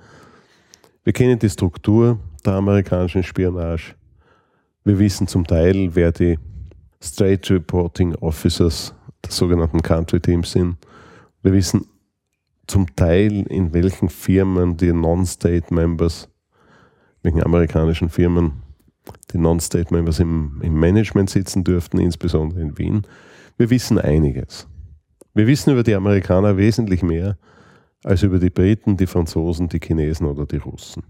Wir 1.05 1.13
kennen 1.13 1.39
die 1.39 1.49
Struktur 1.49 2.19
der 2.45 2.55
amerikanischen 2.55 3.23
Spionage. 3.23 3.95
Wir 4.85 4.99
wissen 4.99 5.27
zum 5.27 5.47
Teil, 5.47 5.95
wer 5.95 6.13
die 6.13 6.39
Straight 7.01 7.51
Reporting 7.51 8.15
Officers 8.17 8.95
der 9.25 9.33
sogenannten 9.33 9.83
Country 9.83 10.21
Teams 10.21 10.53
sind. 10.53 10.77
Wir 11.43 11.53
wissen 11.53 11.87
zum 12.67 12.95
Teil, 12.95 13.47
in 13.49 13.73
welchen 13.73 14.09
Firmen 14.09 14.77
die 14.77 14.93
Non-State 14.93 15.73
Members, 15.73 16.29
welchen 17.23 17.43
amerikanischen 17.43 18.09
Firmen 18.09 18.62
die 19.33 19.38
Non-State 19.38 19.93
Members 19.93 20.21
im, 20.21 20.61
im 20.62 20.79
Management 20.79 21.31
sitzen 21.31 21.65
dürften, 21.65 21.99
insbesondere 21.99 22.61
in 22.61 22.79
Wien. 22.79 23.03
Wir 23.57 23.71
wissen 23.71 23.99
einiges. 23.99 24.69
Wir 25.35 25.47
wissen 25.47 25.73
über 25.73 25.83
die 25.83 25.95
Amerikaner 25.95 26.57
wesentlich 26.57 27.03
mehr 27.03 27.38
als 28.05 28.23
über 28.23 28.38
die 28.38 28.51
Briten, 28.51 28.97
die 28.97 29.07
Franzosen, 29.07 29.69
die 29.69 29.81
Chinesen 29.81 30.27
oder 30.27 30.47
die 30.47 30.57
Russen. 30.57 31.05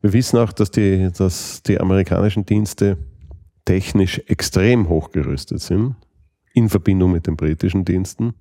Wir 0.00 0.12
wissen 0.12 0.38
auch, 0.38 0.52
dass 0.52 0.70
die, 0.70 1.10
dass 1.16 1.62
die 1.62 1.80
amerikanischen 1.80 2.44
Dienste 2.44 2.98
technisch 3.64 4.20
extrem 4.26 4.88
hochgerüstet 4.88 5.60
sind, 5.60 5.96
in 6.52 6.68
Verbindung 6.68 7.12
mit 7.12 7.26
den 7.26 7.36
britischen 7.36 7.84
Diensten. 7.84 8.34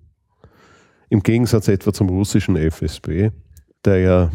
Im 1.09 1.21
Gegensatz 1.21 1.67
etwa 1.67 1.93
zum 1.93 2.09
russischen 2.09 2.57
FSB, 2.57 3.31
der 3.85 3.99
ja 3.99 4.31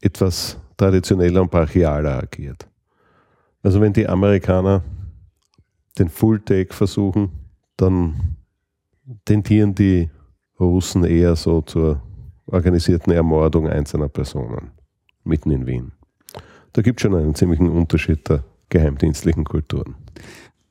etwas 0.00 0.58
traditioneller 0.76 1.42
und 1.42 1.50
brachialer 1.50 2.22
agiert. 2.22 2.66
Also 3.62 3.80
wenn 3.80 3.92
die 3.92 4.08
Amerikaner 4.08 4.82
den 5.98 6.08
Full-Take 6.08 6.74
versuchen, 6.74 7.30
dann 7.76 8.36
tendieren 9.24 9.74
die 9.74 10.10
Russen 10.58 11.04
eher 11.04 11.36
so 11.36 11.60
zur 11.60 12.02
organisierten 12.46 13.12
Ermordung 13.12 13.68
einzelner 13.68 14.08
Personen 14.08 14.70
mitten 15.24 15.50
in 15.50 15.66
Wien. 15.66 15.92
Da 16.72 16.82
gibt 16.82 17.00
es 17.00 17.02
schon 17.02 17.14
einen 17.14 17.34
ziemlichen 17.34 17.68
Unterschied 17.68 18.28
der 18.28 18.44
geheimdienstlichen 18.68 19.44
Kulturen. 19.44 19.94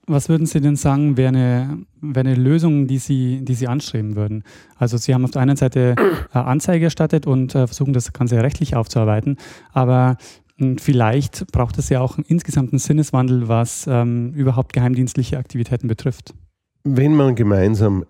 Was 0.08 0.30
würden 0.30 0.48
Sie 0.48 0.60
denn 0.60 0.76
sagen, 0.76 1.16
wäre 1.16 1.30
eine, 1.30 1.86
wär 2.02 2.22
eine 2.22 2.36
Lösung, 2.36 2.88
die 2.88 2.98
Sie, 2.98 3.46
die 3.46 3.54
Sie 3.54 3.68
anstreben 3.68 4.16
würden? 4.16 4.44
Also 4.76 4.98
Sie 4.98 5.14
haben 5.14 5.24
auf 5.24 5.32
der 5.32 5.44
einen 5.44 5.56
Seite 5.56 5.96
äh, 6.34 6.38
Anzeige 6.38 6.86
erstattet 6.86 7.28
und 7.28 7.54
äh, 7.54 7.68
versuchen 7.68 7.94
das 7.94 8.12
Ganze 8.12 8.42
rechtlich 8.42 8.76
aufzuarbeiten, 8.76 9.38
aber 9.72 10.18
hm, 10.62 10.78
vielleicht 10.78 11.52
braucht 11.52 11.78
es 11.80 11.90
ja 11.90 12.02
auch 12.02 12.20
insgesamt 12.28 12.72
einen 12.72 12.80
Sinneswandel, 12.80 13.48
was 13.48 13.88
ähm, 13.88 14.32
überhaupt 14.34 14.74
geheimdienstliche 14.74 15.38
Aktivitäten 15.38 15.88
betrifft. 15.88 16.36
Wenn 16.84 17.16
man 17.16 17.36
gemeinsam 17.36 18.06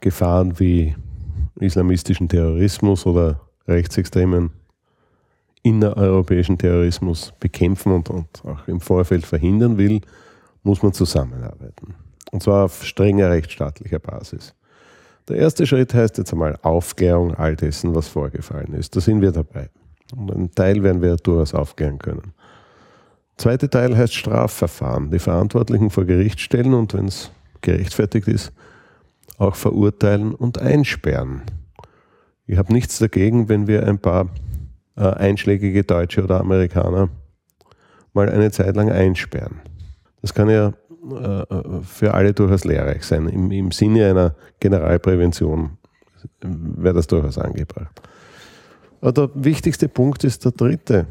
Gefahren 0.00 0.58
wie 0.58 0.96
islamistischen 1.58 2.28
Terrorismus 2.28 3.04
oder 3.04 3.40
rechtsextremen 3.68 4.50
innereuropäischen 5.62 6.56
Terrorismus 6.56 7.34
bekämpfen 7.38 7.92
und, 7.92 8.08
und, 8.08 8.44
auch 8.46 8.66
im 8.66 8.80
Vorfeld 8.80 9.26
verhindern 9.26 9.76
will, 9.76 10.00
muss 10.62 10.82
man 10.82 10.94
zusammenarbeiten. 10.94 11.94
Und 12.32 12.42
zwar 12.42 12.64
auf 12.64 12.84
strenger 12.84 13.30
rechtsstaatlicher 13.30 13.98
Basis. 13.98 14.54
Der 15.28 15.36
erste 15.36 15.66
Schritt 15.66 15.92
heißt 15.92 16.16
jetzt 16.16 16.32
einmal 16.32 16.58
Aufklärung 16.62 17.34
all 17.34 17.56
dessen, 17.56 17.94
was 17.94 18.08
vorgefallen 18.08 18.72
ist. 18.72 18.96
Da 18.96 19.00
sind 19.00 19.20
wir 19.20 19.32
dabei. 19.32 19.68
Und 20.12 20.32
einen 20.32 20.54
Teil 20.54 20.82
werden 20.82 21.02
wir 21.02 21.16
durchaus 21.16 21.54
aufklären 21.54 21.98
können. 21.98 22.32
Zweite 23.36 23.70
Teil 23.70 23.96
heißt 23.96 24.14
Strafverfahren. 24.14 25.10
Die 25.10 25.18
Verantwortlichen 25.18 25.90
vor 25.90 26.04
Gericht 26.04 26.40
stellen 26.40 26.74
und 26.74 26.94
wenn 26.94 27.06
es 27.06 27.30
gerechtfertigt 27.62 28.28
ist, 28.28 28.52
auch 29.38 29.54
verurteilen 29.54 30.34
und 30.34 30.58
einsperren. 30.58 31.42
Ich 32.46 32.58
habe 32.58 32.72
nichts 32.72 32.98
dagegen, 32.98 33.48
wenn 33.48 33.66
wir 33.66 33.86
ein 33.86 33.98
paar 33.98 34.28
äh, 34.96 35.02
einschlägige 35.02 35.84
Deutsche 35.84 36.22
oder 36.22 36.40
Amerikaner 36.40 37.08
mal 38.12 38.28
eine 38.28 38.50
Zeit 38.50 38.76
lang 38.76 38.90
einsperren. 38.90 39.60
Das 40.20 40.34
kann 40.34 40.50
ja 40.50 40.74
äh, 41.10 41.44
für 41.82 42.12
alle 42.12 42.34
durchaus 42.34 42.64
lehrreich 42.64 43.04
sein. 43.04 43.28
Im, 43.28 43.50
Im 43.50 43.70
Sinne 43.70 44.10
einer 44.10 44.34
Generalprävention 44.58 45.78
wäre 46.42 46.94
das 46.94 47.06
durchaus 47.06 47.38
angebracht. 47.38 48.02
Aber 49.00 49.12
der 49.12 49.30
wichtigste 49.34 49.88
Punkt 49.88 50.24
ist 50.24 50.44
der 50.44 50.52
dritte. 50.52 51.06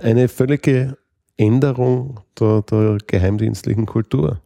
Eine 0.00 0.28
völlige 0.28 0.98
Änderung 1.36 2.20
der, 2.38 2.62
der 2.62 2.98
geheimdienstlichen 3.06 3.86
Kultur. 3.86 4.40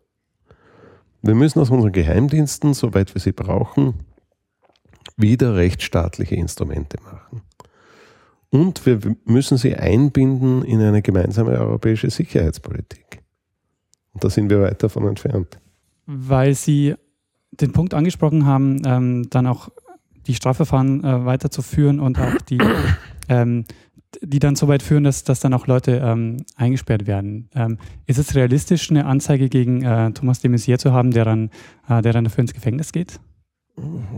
Wir 1.22 1.34
müssen 1.34 1.60
aus 1.60 1.70
unseren 1.70 1.92
Geheimdiensten, 1.92 2.74
soweit 2.74 3.14
wir 3.14 3.20
sie 3.20 3.32
brauchen, 3.32 3.94
wieder 5.16 5.56
rechtsstaatliche 5.56 6.36
Instrumente 6.36 6.98
machen. 7.02 7.42
Und 8.50 8.86
wir 8.86 9.00
müssen 9.24 9.58
sie 9.58 9.74
einbinden 9.74 10.62
in 10.62 10.80
eine 10.80 11.02
gemeinsame 11.02 11.58
europäische 11.58 12.08
Sicherheitspolitik. 12.08 13.22
Und 14.14 14.24
da 14.24 14.30
sind 14.30 14.48
wir 14.48 14.62
weit 14.62 14.82
davon 14.82 15.06
entfernt. 15.06 15.60
Weil 16.06 16.54
Sie 16.54 16.94
den 17.50 17.72
Punkt 17.72 17.92
angesprochen 17.92 18.46
haben, 18.46 18.80
ähm, 18.86 19.28
dann 19.28 19.46
auch 19.46 19.68
die 20.28 20.34
Strafverfahren 20.34 21.02
äh, 21.02 21.24
weiterzuführen 21.24 21.98
und 21.98 22.18
auch 22.18 22.40
die, 22.48 22.58
ähm, 23.28 23.64
die 24.22 24.38
dann 24.38 24.56
so 24.56 24.68
weit 24.68 24.82
führen, 24.82 25.04
dass, 25.04 25.24
dass 25.24 25.40
dann 25.40 25.54
auch 25.54 25.66
Leute 25.66 26.00
ähm, 26.04 26.44
eingesperrt 26.56 27.06
werden. 27.06 27.48
Ähm, 27.54 27.78
ist 28.06 28.18
es 28.18 28.34
realistisch, 28.34 28.90
eine 28.90 29.06
Anzeige 29.06 29.48
gegen 29.48 29.82
äh, 29.82 30.12
Thomas 30.12 30.40
de 30.40 30.50
Maizière 30.50 30.78
zu 30.78 30.92
haben, 30.92 31.10
der 31.10 31.24
dann, 31.24 31.50
äh, 31.88 32.02
der 32.02 32.12
dann 32.12 32.24
dafür 32.24 32.42
ins 32.42 32.54
Gefängnis 32.54 32.92
geht? 32.92 33.18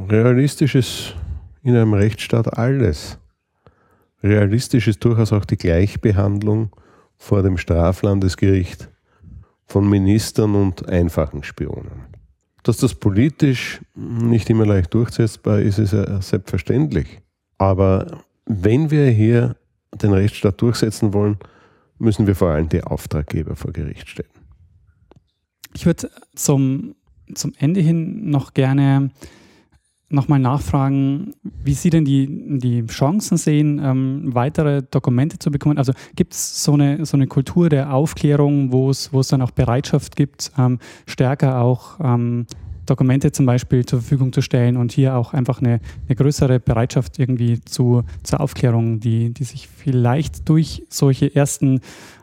Realistisch 0.09 0.75
ist 0.75 1.17
in 1.63 1.77
einem 1.77 1.95
Rechtsstaat 1.95 2.59
alles. 2.59 3.19
Realistisch 4.23 4.89
ist 4.89 5.05
durchaus 5.05 5.33
auch 5.33 5.45
die 5.45 5.57
Gleichbehandlung 5.57 6.71
vor 7.17 7.43
dem 7.43 7.57
Straflandesgericht 7.57 8.89
von 9.67 9.89
Ministern 9.89 10.55
und 10.55 10.89
einfachen 10.89 11.43
Spionen. 11.43 12.10
Dass 12.63 12.77
das 12.79 12.95
politisch 12.95 13.81
nicht 13.95 14.51
immer 14.51 14.67
leicht 14.67 14.93
durchsetzbar 14.93 15.61
ist, 15.61 15.79
ist 15.79 15.93
ja 15.93 16.21
selbstverständlich. 16.21 17.21
Aber 17.59 18.23
wenn 18.47 18.91
wir 18.91 19.07
hier 19.09 19.57
den 19.95 20.13
Rechtsstaat 20.13 20.61
durchsetzen 20.61 21.13
wollen, 21.15 21.39
müssen 21.99 22.27
wir 22.27 22.35
vor 22.35 22.51
allem 22.51 22.69
die 22.69 22.83
Auftraggeber 22.83 23.57
vor 23.57 23.73
Gericht 23.73 24.09
stellen. 24.09 24.29
Ich 25.75 25.87
würde 25.87 26.11
zum, 26.35 26.95
zum 27.35 27.53
Ende 27.59 27.81
hin 27.81 28.31
noch 28.31 28.55
gerne 28.55 29.11
nochmal 30.11 30.41
nachfragen, 30.41 31.35
wie 31.43 31.75
Sie 31.75 31.91
denn 31.91 32.05
die, 32.05 32.59
die 32.59 32.85
Chancen 32.87 33.37
sehen, 33.37 33.81
ähm, 33.83 34.35
weitere 34.35 34.83
Dokumente 34.83 35.39
zu 35.39 35.51
bekommen. 35.51 35.79
Also 35.79 35.93
gibt 36.17 36.35
es 36.35 36.65
so 36.65 36.75
eine, 36.75 37.07
so 37.07 37.17
eine 37.17 37.27
Kultur 37.27 37.69
der 37.69 37.95
Aufklärung, 37.95 38.73
wo 38.73 38.91
es 38.91 39.29
dann 39.29 39.41
auch 39.41 39.53
Bereitschaft 39.53 40.17
gibt, 40.17 40.53
ähm, 40.59 40.79
stärker 41.07 41.61
auch 41.61 41.99
ähm, 42.03 42.47
Dokumente 42.87 43.31
zum 43.31 43.47
Beispiel 43.47 43.87
zur 43.87 44.01
Verfügung 44.01 44.33
zu 44.33 44.43
stellen 44.43 44.77
und 44.77 44.91
hier 44.91 45.17
auch 45.17 45.33
einfach 45.33 45.61
eine, 45.61 45.81
eine 46.09 46.17
größere 46.17 46.59
Bereitschaft 46.59 47.19
irgendwie 47.21 47.61
zu, 47.61 48.03
zur 48.25 48.41
Aufklärung, 48.41 48.99
die, 48.99 49.33
die 49.33 49.45
sich 49.45 49.69
vielleicht 49.69 50.49
durch 50.49 50.85
solche 50.89 51.33
ersten, 51.35 51.81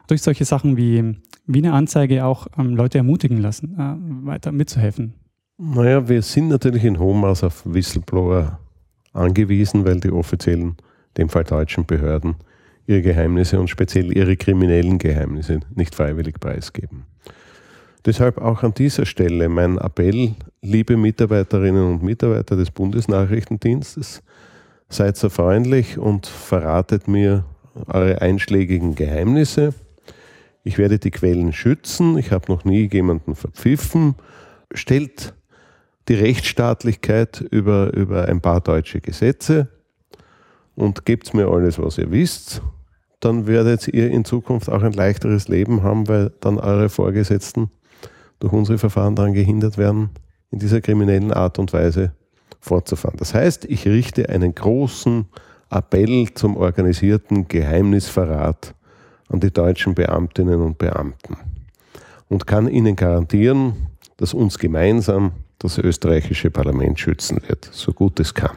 durch 0.07 0.21
solche 0.21 0.43
Sachen 0.43 0.75
wie, 0.75 1.15
wie 1.45 1.59
eine 1.59 1.71
Anzeige 1.71 2.25
auch 2.25 2.47
ähm, 2.57 2.75
Leute 2.75 2.97
ermutigen 2.97 3.37
lassen, 3.37 3.79
äh, 3.79 4.27
weiter 4.27 4.51
mitzuhelfen. 4.51 5.13
Naja, 5.59 6.07
wir 6.07 6.21
sind 6.21 6.49
natürlich 6.49 6.83
in 6.83 6.99
hohem 6.99 7.21
Maß 7.21 7.43
auf 7.43 7.63
Whistleblower 7.65 8.59
angewiesen, 9.13 9.85
weil 9.85 9.99
die 9.99 10.11
offiziellen, 10.11 10.69
in 10.69 10.75
dem 11.17 11.29
Fall 11.29 11.45
deutschen 11.45 11.83
Behörden, 11.83 12.35
ihre 12.85 13.01
Geheimnisse 13.01 13.59
und 13.59 13.67
speziell 13.67 14.15
ihre 14.15 14.37
kriminellen 14.37 14.99
Geheimnisse 14.99 15.61
nicht 15.73 15.95
freiwillig 15.95 16.39
preisgeben. 16.39 17.05
Deshalb 18.05 18.37
auch 18.37 18.61
an 18.61 18.75
dieser 18.75 19.07
Stelle 19.07 19.49
mein 19.49 19.79
Appell, 19.79 20.35
liebe 20.61 20.95
Mitarbeiterinnen 20.95 21.91
und 21.91 22.03
Mitarbeiter 22.03 22.55
des 22.55 22.69
Bundesnachrichtendienstes, 22.69 24.21
seid 24.89 25.17
so 25.17 25.29
freundlich 25.29 25.97
und 25.97 26.27
verratet 26.27 27.07
mir 27.07 27.45
eure 27.87 28.21
einschlägigen 28.21 28.93
Geheimnisse. 28.93 29.73
Ich 30.63 30.77
werde 30.77 30.99
die 30.99 31.11
Quellen 31.11 31.51
schützen. 31.51 32.15
Ich 32.19 32.31
habe 32.31 32.51
noch 32.51 32.63
nie 32.63 32.87
jemanden 32.91 33.35
verpfiffen. 33.35 34.15
Stellt 34.73 35.33
die 36.07 36.15
Rechtsstaatlichkeit 36.15 37.41
über, 37.51 37.93
über 37.93 38.27
ein 38.27 38.41
paar 38.41 38.61
deutsche 38.61 39.01
Gesetze 39.01 39.67
und 40.75 41.05
gebt 41.05 41.33
mir 41.33 41.47
alles, 41.47 41.79
was 41.79 41.97
ihr 41.97 42.11
wisst, 42.11 42.61
dann 43.19 43.47
werdet 43.47 43.87
ihr 43.87 44.09
in 44.11 44.25
Zukunft 44.25 44.69
auch 44.69 44.83
ein 44.83 44.93
leichteres 44.93 45.47
Leben 45.47 45.83
haben, 45.83 46.07
weil 46.07 46.31
dann 46.39 46.59
eure 46.59 46.89
Vorgesetzten 46.89 47.71
durch 48.39 48.53
unsere 48.53 48.77
Verfahren 48.77 49.15
daran 49.15 49.33
gehindert 49.33 49.77
werden, 49.77 50.11
in 50.51 50.59
dieser 50.59 50.81
kriminellen 50.81 51.33
Art 51.33 51.59
und 51.59 51.73
Weise 51.73 52.13
fortzufahren. 52.59 53.17
Das 53.17 53.33
heißt, 53.33 53.65
ich 53.65 53.87
richte 53.87 54.29
einen 54.29 54.53
großen 54.53 55.25
Appell 55.69 56.33
zum 56.35 56.55
organisierten 56.55 57.47
Geheimnisverrat 57.47 58.75
an 59.29 59.39
die 59.39 59.51
deutschen 59.51 59.95
Beamtinnen 59.95 60.61
und 60.61 60.77
Beamten 60.77 61.37
und 62.29 62.47
kann 62.47 62.67
Ihnen 62.67 62.95
garantieren, 62.95 63.73
dass 64.17 64.33
uns 64.33 64.57
gemeinsam 64.59 65.33
das 65.59 65.77
österreichische 65.77 66.51
Parlament 66.51 66.99
schützen 66.99 67.41
wird, 67.47 67.69
so 67.71 67.93
gut 67.93 68.19
es 68.19 68.33
kann. 68.33 68.55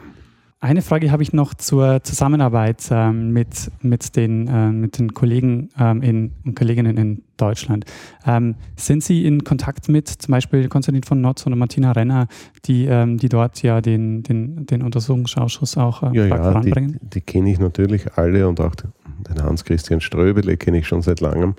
Eine 0.63 0.83
Frage 0.83 1.09
habe 1.09 1.23
ich 1.23 1.33
noch 1.33 1.55
zur 1.55 2.03
Zusammenarbeit 2.03 2.87
ähm, 2.91 3.31
mit, 3.31 3.71
mit, 3.81 4.15
den, 4.15 4.47
äh, 4.47 4.69
mit 4.69 4.99
den 4.99 5.15
Kollegen 5.15 5.69
ähm, 5.79 6.03
in, 6.03 6.33
und 6.45 6.55
Kolleginnen 6.55 6.97
in 6.97 7.23
Deutschland. 7.37 7.85
Ähm, 8.27 8.53
sind 8.75 9.03
Sie 9.03 9.25
in 9.25 9.43
Kontakt 9.43 9.89
mit 9.89 10.07
zum 10.07 10.31
Beispiel 10.31 10.69
Konstantin 10.69 11.01
von 11.01 11.19
Notz 11.19 11.47
oder 11.47 11.55
Martina 11.55 11.93
Renner, 11.93 12.27
die, 12.65 12.85
ähm, 12.85 13.17
die 13.17 13.27
dort 13.27 13.63
ja 13.63 13.81
den, 13.81 14.21
den, 14.21 14.67
den 14.67 14.83
Untersuchungsausschuss 14.83 15.77
auch 15.77 16.03
äh, 16.03 16.15
ja, 16.15 16.25
ja, 16.27 16.37
voranbringen? 16.37 16.99
Die, 17.01 17.09
die 17.09 17.21
kenne 17.21 17.51
ich 17.51 17.57
natürlich 17.57 18.13
alle 18.15 18.47
und 18.47 18.61
auch 18.61 18.75
den 18.75 19.41
Hans-Christian 19.41 19.99
Ströbele 19.99 20.57
kenne 20.57 20.77
ich 20.77 20.87
schon 20.87 21.01
seit 21.01 21.21
langem. 21.21 21.55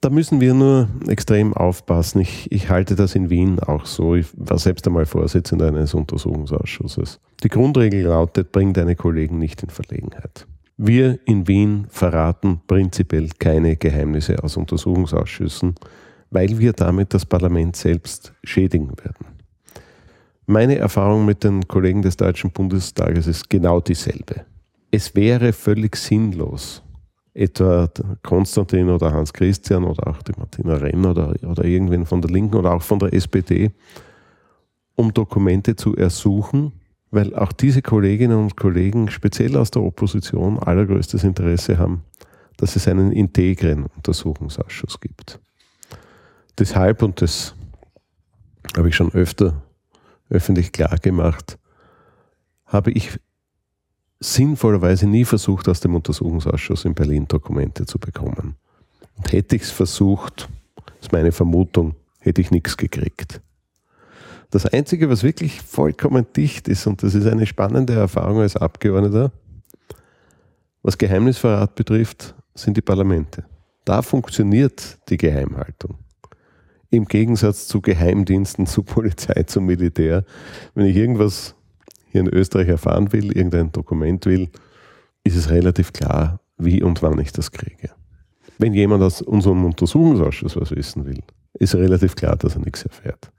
Da 0.00 0.08
müssen 0.08 0.40
wir 0.40 0.54
nur 0.54 0.88
extrem 1.08 1.52
aufpassen. 1.52 2.20
Ich, 2.20 2.50
ich, 2.50 2.70
halte 2.70 2.96
das 2.96 3.14
in 3.14 3.28
Wien 3.28 3.60
auch 3.60 3.84
so. 3.84 4.14
Ich 4.14 4.28
war 4.34 4.58
selbst 4.58 4.86
einmal 4.86 5.04
Vorsitzender 5.04 5.68
eines 5.68 5.92
Untersuchungsausschusses. 5.92 7.20
Die 7.42 7.48
Grundregel 7.48 8.04
lautet, 8.04 8.50
bring 8.50 8.72
deine 8.72 8.96
Kollegen 8.96 9.38
nicht 9.38 9.62
in 9.62 9.68
Verlegenheit. 9.68 10.46
Wir 10.78 11.18
in 11.26 11.46
Wien 11.46 11.86
verraten 11.90 12.62
prinzipiell 12.66 13.28
keine 13.38 13.76
Geheimnisse 13.76 14.42
aus 14.42 14.56
Untersuchungsausschüssen, 14.56 15.74
weil 16.30 16.58
wir 16.58 16.72
damit 16.72 17.12
das 17.12 17.26
Parlament 17.26 17.76
selbst 17.76 18.32
schädigen 18.42 18.92
werden. 19.04 19.26
Meine 20.46 20.78
Erfahrung 20.78 21.26
mit 21.26 21.44
den 21.44 21.68
Kollegen 21.68 22.00
des 22.00 22.16
Deutschen 22.16 22.50
Bundestages 22.50 23.26
ist 23.26 23.50
genau 23.50 23.80
dieselbe. 23.80 24.46
Es 24.90 25.14
wäre 25.14 25.52
völlig 25.52 25.94
sinnlos, 25.96 26.82
etwa 27.40 27.88
Konstantin 28.22 28.90
oder 28.90 29.12
Hans 29.12 29.32
Christian 29.32 29.84
oder 29.84 30.06
auch 30.08 30.22
die 30.22 30.32
Martina 30.36 30.74
Renn 30.74 31.06
oder, 31.06 31.34
oder 31.42 31.64
irgendwen 31.64 32.04
von 32.04 32.20
der 32.20 32.30
Linken 32.30 32.56
oder 32.56 32.74
auch 32.74 32.82
von 32.82 32.98
der 32.98 33.12
SPD, 33.14 33.70
um 34.94 35.14
Dokumente 35.14 35.74
zu 35.74 35.96
ersuchen, 35.96 36.72
weil 37.10 37.34
auch 37.34 37.52
diese 37.52 37.82
Kolleginnen 37.82 38.38
und 38.38 38.56
Kollegen, 38.56 39.10
speziell 39.10 39.56
aus 39.56 39.70
der 39.70 39.82
Opposition, 39.82 40.58
allergrößtes 40.58 41.24
Interesse 41.24 41.78
haben, 41.78 42.04
dass 42.58 42.76
es 42.76 42.86
einen 42.86 43.10
integren 43.10 43.86
Untersuchungsausschuss 43.96 45.00
gibt. 45.00 45.40
Deshalb, 46.58 47.02
und 47.02 47.22
das 47.22 47.54
habe 48.76 48.90
ich 48.90 48.94
schon 48.94 49.12
öfter 49.12 49.62
öffentlich 50.28 50.72
klar 50.72 50.96
gemacht, 50.98 51.58
habe 52.66 52.92
ich 52.92 53.18
sinnvollerweise 54.20 55.06
nie 55.06 55.24
versucht, 55.24 55.68
aus 55.68 55.80
dem 55.80 55.94
Untersuchungsausschuss 55.94 56.84
in 56.84 56.94
Berlin 56.94 57.26
Dokumente 57.26 57.86
zu 57.86 57.98
bekommen. 57.98 58.54
Und 59.16 59.32
hätte 59.32 59.56
ich 59.56 59.62
es 59.62 59.70
versucht, 59.70 60.48
ist 61.00 61.12
meine 61.12 61.32
Vermutung, 61.32 61.94
hätte 62.20 62.40
ich 62.40 62.50
nichts 62.50 62.76
gekriegt. 62.76 63.40
Das 64.50 64.66
Einzige, 64.66 65.08
was 65.08 65.22
wirklich 65.22 65.62
vollkommen 65.62 66.26
dicht 66.36 66.68
ist, 66.68 66.86
und 66.86 67.02
das 67.02 67.14
ist 67.14 67.26
eine 67.26 67.46
spannende 67.46 67.94
Erfahrung 67.94 68.40
als 68.40 68.56
Abgeordneter, 68.56 69.32
was 70.82 70.98
Geheimnisverrat 70.98 71.74
betrifft, 71.74 72.34
sind 72.54 72.76
die 72.76 72.82
Parlamente. 72.82 73.44
Da 73.84 74.02
funktioniert 74.02 74.98
die 75.08 75.16
Geheimhaltung. 75.16 75.98
Im 76.90 77.04
Gegensatz 77.04 77.68
zu 77.68 77.80
Geheimdiensten, 77.80 78.66
zu 78.66 78.82
Polizei, 78.82 79.44
zu 79.44 79.60
Militär. 79.60 80.24
Wenn 80.74 80.86
ich 80.86 80.96
irgendwas 80.96 81.54
hier 82.10 82.20
in 82.20 82.28
Österreich 82.28 82.68
erfahren 82.68 83.12
will, 83.12 83.36
irgendein 83.36 83.72
Dokument 83.72 84.24
will, 84.26 84.48
ist 85.24 85.36
es 85.36 85.50
relativ 85.50 85.92
klar, 85.92 86.40
wie 86.58 86.82
und 86.82 87.02
wann 87.02 87.18
ich 87.18 87.32
das 87.32 87.52
kriege. 87.52 87.90
Wenn 88.58 88.74
jemand 88.74 89.02
aus 89.02 89.22
unserem 89.22 89.64
Untersuchungsausschuss 89.64 90.56
was 90.56 90.70
wissen 90.72 91.06
will, 91.06 91.20
ist 91.54 91.74
relativ 91.74 92.14
klar, 92.14 92.36
dass 92.36 92.56
er 92.56 92.60
nichts 92.60 92.82
erfährt. 92.82 93.30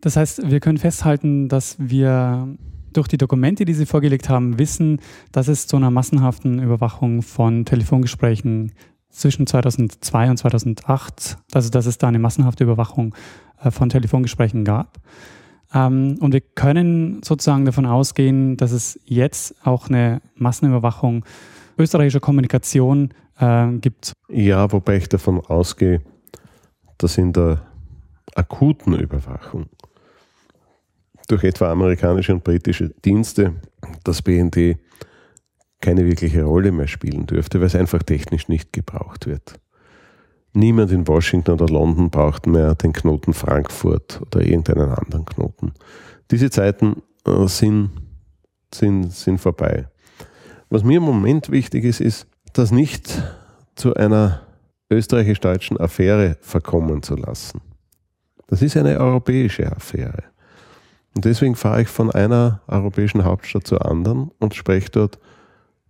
Das 0.00 0.16
heißt, 0.16 0.50
wir 0.50 0.60
können 0.60 0.78
festhalten, 0.78 1.48
dass 1.48 1.76
wir 1.78 2.48
durch 2.92 3.08
die 3.08 3.16
Dokumente, 3.16 3.64
die 3.64 3.74
sie 3.74 3.86
vorgelegt 3.86 4.28
haben, 4.28 4.58
wissen, 4.58 5.00
dass 5.32 5.48
es 5.48 5.66
zu 5.66 5.76
einer 5.76 5.90
massenhaften 5.90 6.62
Überwachung 6.62 7.22
von 7.22 7.64
Telefongesprächen 7.64 8.72
zwischen 9.10 9.46
2002 9.46 10.30
und 10.30 10.36
2008, 10.36 11.38
also 11.52 11.70
dass 11.70 11.86
es 11.86 11.98
da 11.98 12.08
eine 12.08 12.18
massenhafte 12.18 12.64
Überwachung 12.64 13.14
äh, 13.62 13.70
von 13.70 13.88
Telefongesprächen 13.88 14.64
gab. 14.64 14.98
Ähm, 15.74 16.16
und 16.20 16.32
wir 16.32 16.40
können 16.40 17.22
sozusagen 17.22 17.64
davon 17.64 17.86
ausgehen, 17.86 18.56
dass 18.56 18.72
es 18.72 18.98
jetzt 19.04 19.54
auch 19.66 19.88
eine 19.88 20.22
Massenüberwachung 20.36 21.24
österreichischer 21.76 22.20
Kommunikation 22.20 23.12
äh, 23.38 23.72
gibt. 23.72 24.12
Ja, 24.28 24.70
wobei 24.72 24.96
ich 24.96 25.08
davon 25.08 25.40
ausgehe, 25.40 26.00
dass 26.98 27.18
in 27.18 27.32
der 27.32 27.62
akuten 28.34 28.94
Überwachung 28.98 29.66
durch 31.28 31.44
etwa 31.44 31.72
amerikanische 31.72 32.32
und 32.32 32.44
britische 32.44 32.90
Dienste 33.04 33.54
das 34.04 34.22
BND 34.22 34.76
keine 35.80 36.06
wirkliche 36.06 36.44
Rolle 36.44 36.72
mehr 36.72 36.86
spielen 36.86 37.26
dürfte, 37.26 37.60
weil 37.60 37.66
es 37.66 37.74
einfach 37.74 38.02
technisch 38.02 38.48
nicht 38.48 38.72
gebraucht 38.72 39.26
wird. 39.26 39.58
Niemand 40.54 40.92
in 40.92 41.06
Washington 41.06 41.52
oder 41.52 41.66
London 41.66 42.10
braucht 42.10 42.46
mehr 42.46 42.76
den 42.76 42.92
Knoten 42.92 43.34
Frankfurt 43.34 44.20
oder 44.22 44.40
irgendeinen 44.40 44.90
anderen 44.90 45.24
Knoten. 45.24 45.72
Diese 46.30 46.48
Zeiten 46.48 47.02
äh, 47.26 47.46
sind, 47.48 47.90
sind, 48.72 49.12
sind 49.12 49.38
vorbei. 49.38 49.88
Was 50.70 50.84
mir 50.84 50.98
im 50.98 51.02
Moment 51.02 51.50
wichtig 51.50 51.84
ist, 51.84 52.00
ist, 52.00 52.26
das 52.52 52.70
nicht 52.70 53.22
zu 53.74 53.94
einer 53.94 54.42
österreichisch-deutschen 54.90 55.78
Affäre 55.78 56.36
verkommen 56.40 57.02
zu 57.02 57.16
lassen. 57.16 57.60
Das 58.46 58.62
ist 58.62 58.76
eine 58.76 58.98
europäische 59.00 59.70
Affäre. 59.70 60.22
Und 61.16 61.24
deswegen 61.24 61.56
fahre 61.56 61.82
ich 61.82 61.88
von 61.88 62.10
einer 62.10 62.60
europäischen 62.68 63.24
Hauptstadt 63.24 63.66
zur 63.66 63.84
anderen 63.84 64.30
und 64.38 64.54
spreche 64.54 64.90
dort 64.90 65.18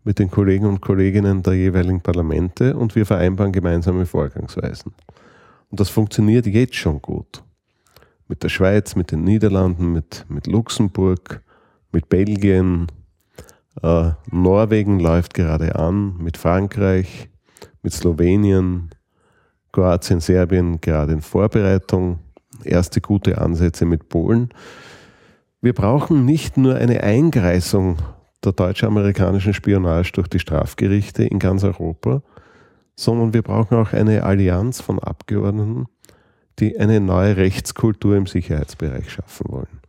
mit 0.05 0.19
den 0.19 0.31
Kollegen 0.31 0.67
und 0.67 0.83
Kolleginnen 0.83 1.43
der 1.43 1.55
jeweiligen 1.55 2.01
Parlamente 2.01 2.77
und 2.77 2.95
wir 2.95 3.07
vereinbaren 3.07 3.53
gemeinsame 3.53 4.07
Vorgangsweisen. 4.07 4.93
Und 5.71 5.81
das 5.81 5.89
funktioniert 5.89 6.47
jetzt 6.47 6.77
schon 6.77 7.01
gut. 7.01 7.43
Mit 8.29 8.43
der 8.43 8.51
Schweiz, 8.51 8.95
mit 8.95 9.11
den 9.11 9.25
Niederlanden, 9.25 9.93
mit, 9.93 10.27
mit 10.29 10.47
Luxemburg, 10.47 11.43
mit 11.91 12.09
Belgien. 12.09 12.87
Äh, 13.83 14.11
Norwegen 14.31 15.01
läuft 15.01 15.35
gerade 15.35 15.75
an, 15.77 16.17
mit 16.19 16.37
Frankreich, 16.37 17.29
mit 17.83 17.93
Slowenien, 17.93 18.91
Kroatien, 19.73 20.21
Serbien 20.21 20.81
gerade 20.81 21.13
in 21.13 21.23
Vorbereitung. 21.23 22.21
Erste 22.63 23.01
gute 23.01 23.39
Ansätze 23.39 23.85
mit 23.85 24.09
Polen. 24.09 24.51
Wir 25.61 25.73
brauchen 25.73 26.25
nicht 26.25 26.57
nur 26.57 26.77
eine 26.77 27.03
Eingreisung 27.03 27.97
der 28.45 28.53
deutsch-amerikanischen 28.53 29.55
Spionage 29.55 30.13
durch 30.13 30.29
die 30.29 30.39
Strafgerichte 30.39 31.25
in 31.25 31.39
ganz 31.39 31.65
Europa, 31.65 32.23
sondern 32.97 33.33
wir 33.33 33.43
brauchen 33.43 33.77
auch 33.77 33.93
eine 33.93 34.23
Allianz 34.23 34.81
von 34.81 34.99
Abgeordneten, 34.99 35.87
die 36.59 36.79
eine 36.79 37.01
neue 37.01 37.37
Rechtskultur 37.37 38.17
im 38.17 38.27
Sicherheitsbereich 38.27 39.11
schaffen 39.11 39.47
wollen. 39.49 39.81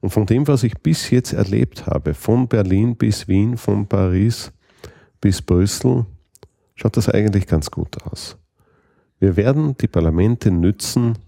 Und 0.00 0.10
von 0.10 0.26
dem, 0.26 0.46
was 0.46 0.62
ich 0.62 0.78
bis 0.78 1.10
jetzt 1.10 1.32
erlebt 1.32 1.86
habe, 1.86 2.14
von 2.14 2.46
Berlin 2.46 2.96
bis 2.96 3.26
Wien, 3.26 3.56
von 3.56 3.86
Paris 3.86 4.52
bis 5.20 5.42
Brüssel, 5.42 6.06
schaut 6.76 6.96
das 6.96 7.08
eigentlich 7.08 7.46
ganz 7.46 7.70
gut 7.70 8.00
aus. 8.04 8.36
Wir 9.18 9.36
werden 9.36 9.76
die 9.78 9.88
Parlamente 9.88 10.50
nützen, 10.50 11.18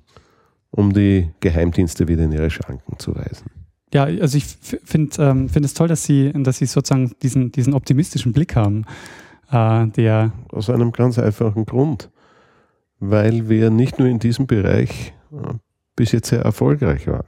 um 0.71 0.93
die 0.93 1.31
Geheimdienste 1.41 2.07
wieder 2.07 2.25
in 2.25 2.33
ihre 2.33 2.51
Schranken 2.51 2.99
zu 2.99 3.15
weisen. 3.17 3.60
Ja, 3.93 4.05
also 4.05 4.37
ich 4.37 4.45
finde 4.45 5.23
ähm, 5.23 5.49
find 5.49 5.65
es 5.65 5.75
toll, 5.75 5.89
dass 5.89 6.05
Sie, 6.05 6.33
dass 6.33 6.59
Sie 6.59 6.67
sozusagen 6.67 7.13
diesen, 7.23 7.51
diesen 7.51 7.75
optimistischen 7.75 8.33
Blick 8.33 8.55
haben. 8.55 8.85
Äh, 9.51 9.89
der 9.89 10.33
Aus 10.51 10.71
einem 10.71 10.93
ganz 10.93 11.19
einfachen 11.19 11.67
Grund. 11.67 12.11
Weil 13.01 13.49
wir 13.49 13.71
nicht 13.71 13.99
nur 13.99 14.09
in 14.09 14.19
diesem 14.19 14.47
Bereich 14.47 15.13
äh, 15.33 15.55
bis 15.97 16.13
jetzt 16.13 16.29
sehr 16.29 16.43
erfolgreich 16.43 17.07
waren. 17.07 17.27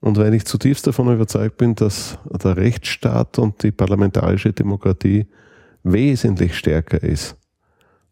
Und 0.00 0.18
weil 0.18 0.34
ich 0.34 0.44
zutiefst 0.44 0.86
davon 0.86 1.12
überzeugt 1.12 1.56
bin, 1.56 1.74
dass 1.74 2.18
der 2.24 2.56
Rechtsstaat 2.56 3.38
und 3.38 3.62
die 3.62 3.72
parlamentarische 3.72 4.52
Demokratie 4.52 5.26
wesentlich 5.82 6.56
stärker 6.56 7.02
ist 7.02 7.36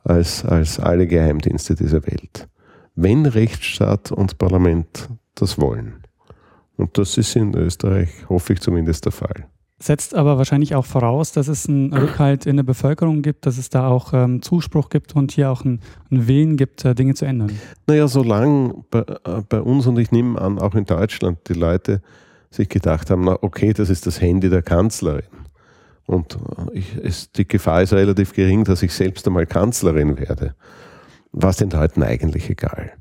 als, 0.03 0.45
als 0.45 0.79
alle 0.79 1.07
Geheimdienste 1.07 1.75
dieser 1.75 2.05
Welt. 2.07 2.49
Wenn 2.95 3.27
Rechtsstaat 3.27 4.13
und 4.13 4.39
Parlament 4.39 5.09
das 5.35 5.59
wollen. 5.59 6.04
Und 6.77 6.99
das 6.99 7.17
ist 7.17 7.37
in 7.37 7.55
Österreich, 7.57 8.11
hoffe 8.29 8.55
ich 8.55 8.61
zumindest, 8.61 9.05
der 9.05 9.13
Fall. 9.13 9.47
Setzt 9.79 10.15
aber 10.15 10.39
wahrscheinlich 10.39 10.75
auch 10.77 10.87
voraus, 10.87 11.33
dass 11.33 11.49
es 11.49 11.69
einen 11.69 11.93
Rückhalt 11.93 12.47
in 12.47 12.57
der 12.57 12.63
Bevölkerung 12.63 13.23
gibt, 13.23 13.45
dass 13.45 13.59
es 13.59 13.71
da 13.71 13.89
auch 13.89 14.13
ähm, 14.13 14.41
Zuspruch 14.41 14.89
gibt 14.89 15.17
und 15.17 15.33
hier 15.33 15.51
auch 15.51 15.65
einen, 15.65 15.81
einen 16.11 16.29
Willen 16.29 16.57
gibt, 16.57 16.85
äh, 16.85 16.95
Dinge 16.95 17.15
zu 17.15 17.25
ändern. 17.25 17.51
Naja, 17.87 18.07
solange 18.09 18.85
bei, 18.91 19.01
äh, 19.01 19.43
bei, 19.49 19.61
uns 19.61 19.87
und 19.87 19.99
ich 19.99 20.13
nehme 20.13 20.41
an, 20.41 20.59
auch 20.59 20.75
in 20.75 20.85
Deutschland, 20.85 21.39
die 21.49 21.55
Leute 21.55 22.03
sich 22.51 22.69
gedacht 22.69 23.11
haben, 23.11 23.25
na 23.25 23.37
okay, 23.43 23.73
das 23.73 23.91
ist 23.91 24.07
das 24.07 24.21
Handy 24.21 24.49
der 24.49 24.63
Kanzlerin. 24.63 25.25
Und 26.07 26.37
äh, 26.37 26.79
ich, 26.79 26.97
es, 27.03 27.33
die 27.33 27.47
Gefahr 27.47 27.83
ist 27.83 27.93
relativ 27.93 28.33
gering, 28.33 28.65
dass 28.65 28.83
ich 28.83 28.93
selbst 28.93 29.27
einmal 29.27 29.47
Kanzlerin 29.47 30.19
werde. 30.19 30.55
War 31.33 31.51
es 31.51 31.57
den 31.57 31.71
Leuten 31.71 32.03
eigentlich 32.05 32.49
egal. 32.49 32.93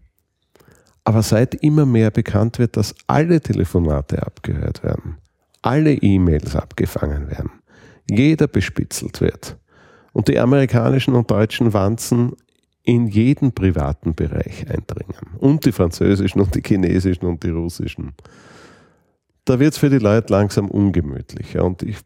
Aber 1.04 1.22
seit 1.22 1.56
immer 1.56 1.86
mehr 1.86 2.12
bekannt 2.12 2.60
wird, 2.60 2.78
dass 2.78 2.96
alle 3.08 3.42
Telefonate 3.42 4.26
abgehört 4.26 4.84
werden, 4.84 5.18
alle 5.62 5.94
E-Mails 5.94 6.56
abgefangen 6.56 7.30
werden, 7.30 7.52
jeder 8.10 8.48
bespitzelt 8.48 9.22
wird 9.22 9.58
und 10.14 10.28
die 10.28 10.40
amerikanischen 10.40 11.16
und 11.16 11.30
deutschen 11.30 11.74
Wanzen 11.74 12.34
in 12.84 13.08
jeden 13.08 13.54
privaten 13.54 14.14
Bereich 14.14 14.70
eindringen 14.70 15.38
und 15.40 15.66
die 15.66 15.72
französischen 15.72 16.42
und 16.42 16.54
die 16.56 16.62
chinesischen 16.66 17.26
und 17.26 17.44
die 17.44 17.50
russischen. 17.50 18.14
Da 19.46 19.60
wird 19.60 19.74
es 19.74 19.80
für 19.80 19.90
die 19.90 20.00
Leute 20.00 20.32
langsam 20.32 20.70
ungemütlicher 20.70 21.64
und 21.64 21.84
ich 21.84 21.98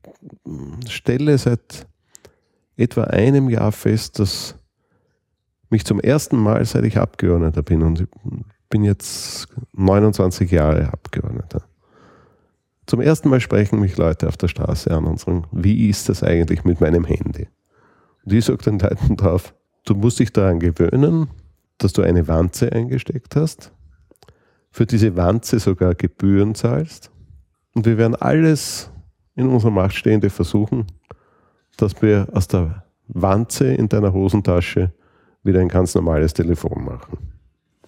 stelle 0.87 1.37
seit 1.37 1.87
etwa 2.77 3.05
einem 3.05 3.49
Jahr 3.49 3.71
fest, 3.71 4.19
dass 4.19 4.55
mich 5.69 5.83
zum 5.83 5.99
ersten 5.99 6.37
Mal, 6.37 6.63
seit 6.65 6.85
ich 6.85 6.97
Abgeordneter 6.97 7.61
bin, 7.63 7.81
und 7.81 8.07
bin 8.69 8.83
jetzt 8.83 9.47
29 9.73 10.51
Jahre 10.51 10.91
Abgeordneter. 10.91 11.63
Zum 12.85 13.01
ersten 13.01 13.29
Mal 13.29 13.41
sprechen 13.41 13.79
mich 13.79 13.97
Leute 13.97 14.27
auf 14.27 14.37
der 14.37 14.47
Straße 14.47 14.89
an 14.91 15.05
und 15.05 15.19
sagen, 15.19 15.45
wie 15.51 15.89
ist 15.89 16.07
das 16.09 16.23
eigentlich 16.23 16.63
mit 16.63 16.79
meinem 16.79 17.03
Handy? 17.03 17.47
Und 18.25 18.33
ich 18.33 18.45
sage 18.45 18.63
den 18.63 18.79
Leuten 18.79 19.17
drauf, 19.17 19.53
du 19.85 19.93
musst 19.93 20.19
dich 20.19 20.31
daran 20.31 20.59
gewöhnen, 20.59 21.27
dass 21.77 21.93
du 21.93 22.01
eine 22.01 22.27
Wanze 22.27 22.71
eingesteckt 22.71 23.35
hast, 23.35 23.71
für 24.71 24.85
diese 24.85 25.15
Wanze 25.15 25.59
sogar 25.59 25.95
Gebühren 25.95 26.55
zahlst. 26.55 27.11
Und 27.73 27.85
wir 27.85 27.97
werden 27.97 28.15
alles 28.15 28.89
in 29.35 29.47
unserer 29.49 29.71
Macht 29.71 29.95
Stehende 29.95 30.29
versuchen, 30.29 30.87
dass 31.77 32.01
wir 32.01 32.27
aus 32.33 32.47
der 32.47 32.85
Wanze 33.07 33.73
in 33.73 33.87
deiner 33.87 34.13
Hosentasche 34.13 34.93
wieder 35.43 35.59
ein 35.59 35.69
ganz 35.69 35.93
normales 35.93 36.33
Telefon 36.33 36.83
machen. 36.83 37.36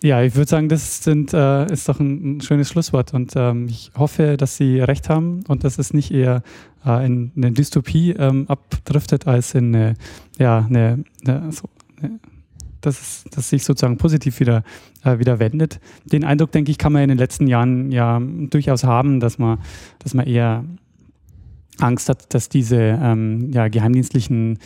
Ja, 0.01 0.21
ich 0.23 0.35
würde 0.35 0.49
sagen, 0.49 0.69
das 0.69 1.03
sind, 1.03 1.33
äh, 1.33 1.71
ist 1.71 1.89
doch 1.89 1.99
ein, 1.99 2.37
ein, 2.37 2.41
schönes 2.41 2.69
Schlusswort 2.69 3.13
und 3.13 3.33
ähm, 3.35 3.67
ich 3.67 3.91
hoffe, 3.97 4.37
dass 4.37 4.55
Sie 4.55 4.79
recht 4.79 5.09
haben 5.09 5.43
und 5.47 5.65
dass 5.65 5.77
es 5.77 5.93
nicht 5.93 6.11
eher 6.11 6.41
äh, 6.85 7.05
in 7.05 7.31
eine 7.35 7.51
Dystopie 7.51 8.11
ähm, 8.11 8.45
abdriftet 8.47 9.27
als 9.27 9.53
in 9.55 9.75
eine, 9.75 9.95
ja, 10.37 10.65
eine, 10.69 11.03
eine, 11.25 11.51
so, 11.51 11.69
eine 12.01 12.19
dass, 12.81 12.99
es, 12.99 13.23
dass 13.31 13.49
sich 13.49 13.63
sozusagen 13.63 13.97
positiv 13.97 14.39
wieder, 14.39 14.63
äh, 15.03 15.19
wieder 15.19 15.39
wendet. 15.39 15.79
Den 16.05 16.23
Eindruck, 16.23 16.51
denke 16.51 16.71
ich, 16.71 16.77
kann 16.77 16.93
man 16.93 17.03
in 17.03 17.09
den 17.09 17.17
letzten 17.17 17.47
Jahren 17.47 17.91
ja 17.91 18.21
durchaus 18.21 18.83
haben, 18.83 19.19
dass 19.19 19.37
man, 19.37 19.59
dass 19.99 20.13
man 20.13 20.25
eher 20.25 20.63
Angst 21.79 22.09
hat, 22.09 22.33
dass 22.33 22.49
diese 22.49 22.77
ähm, 22.77 23.51
ja, 23.51 23.67
geheimdienstlichen 23.67 24.59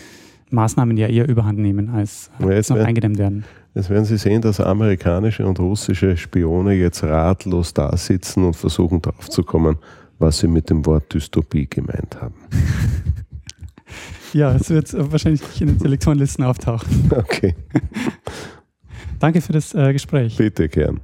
Maßnahmen 0.53 0.95
ja 0.97 1.07
eher 1.07 1.27
überhand 1.27 1.59
nehmen, 1.59 1.89
als, 1.89 2.31
als 2.39 2.69
noch 2.69 2.77
eingedämmt 2.77 3.17
werden. 3.17 3.43
Jetzt 3.73 3.89
werden 3.89 4.05
Sie 4.05 4.17
sehen, 4.17 4.41
dass 4.41 4.59
amerikanische 4.59 5.45
und 5.45 5.59
russische 5.59 6.15
Spione 6.15 6.73
jetzt 6.73 7.03
ratlos 7.03 7.73
da 7.73 7.95
sitzen 7.97 8.45
und 8.45 8.55
versuchen 8.55 9.01
draufzukommen, 9.01 9.77
was 10.19 10.39
sie 10.39 10.47
mit 10.47 10.69
dem 10.69 10.85
Wort 10.85 11.13
Dystopie 11.13 11.67
gemeint 11.67 12.21
haben. 12.21 12.35
Ja, 14.33 14.55
es 14.55 14.71
wird 14.71 14.91
wahrscheinlich 15.11 15.61
in 15.61 15.67
den 15.67 15.79
Selektionlisten 15.79 16.43
auftauchen. 16.43 17.11
Okay. 17.15 17.55
Danke 19.19 19.41
für 19.41 19.53
das 19.53 19.75
äh, 19.75 19.93
Gespräch. 19.93 20.35
Bitte 20.37 20.67
gern. 20.67 21.01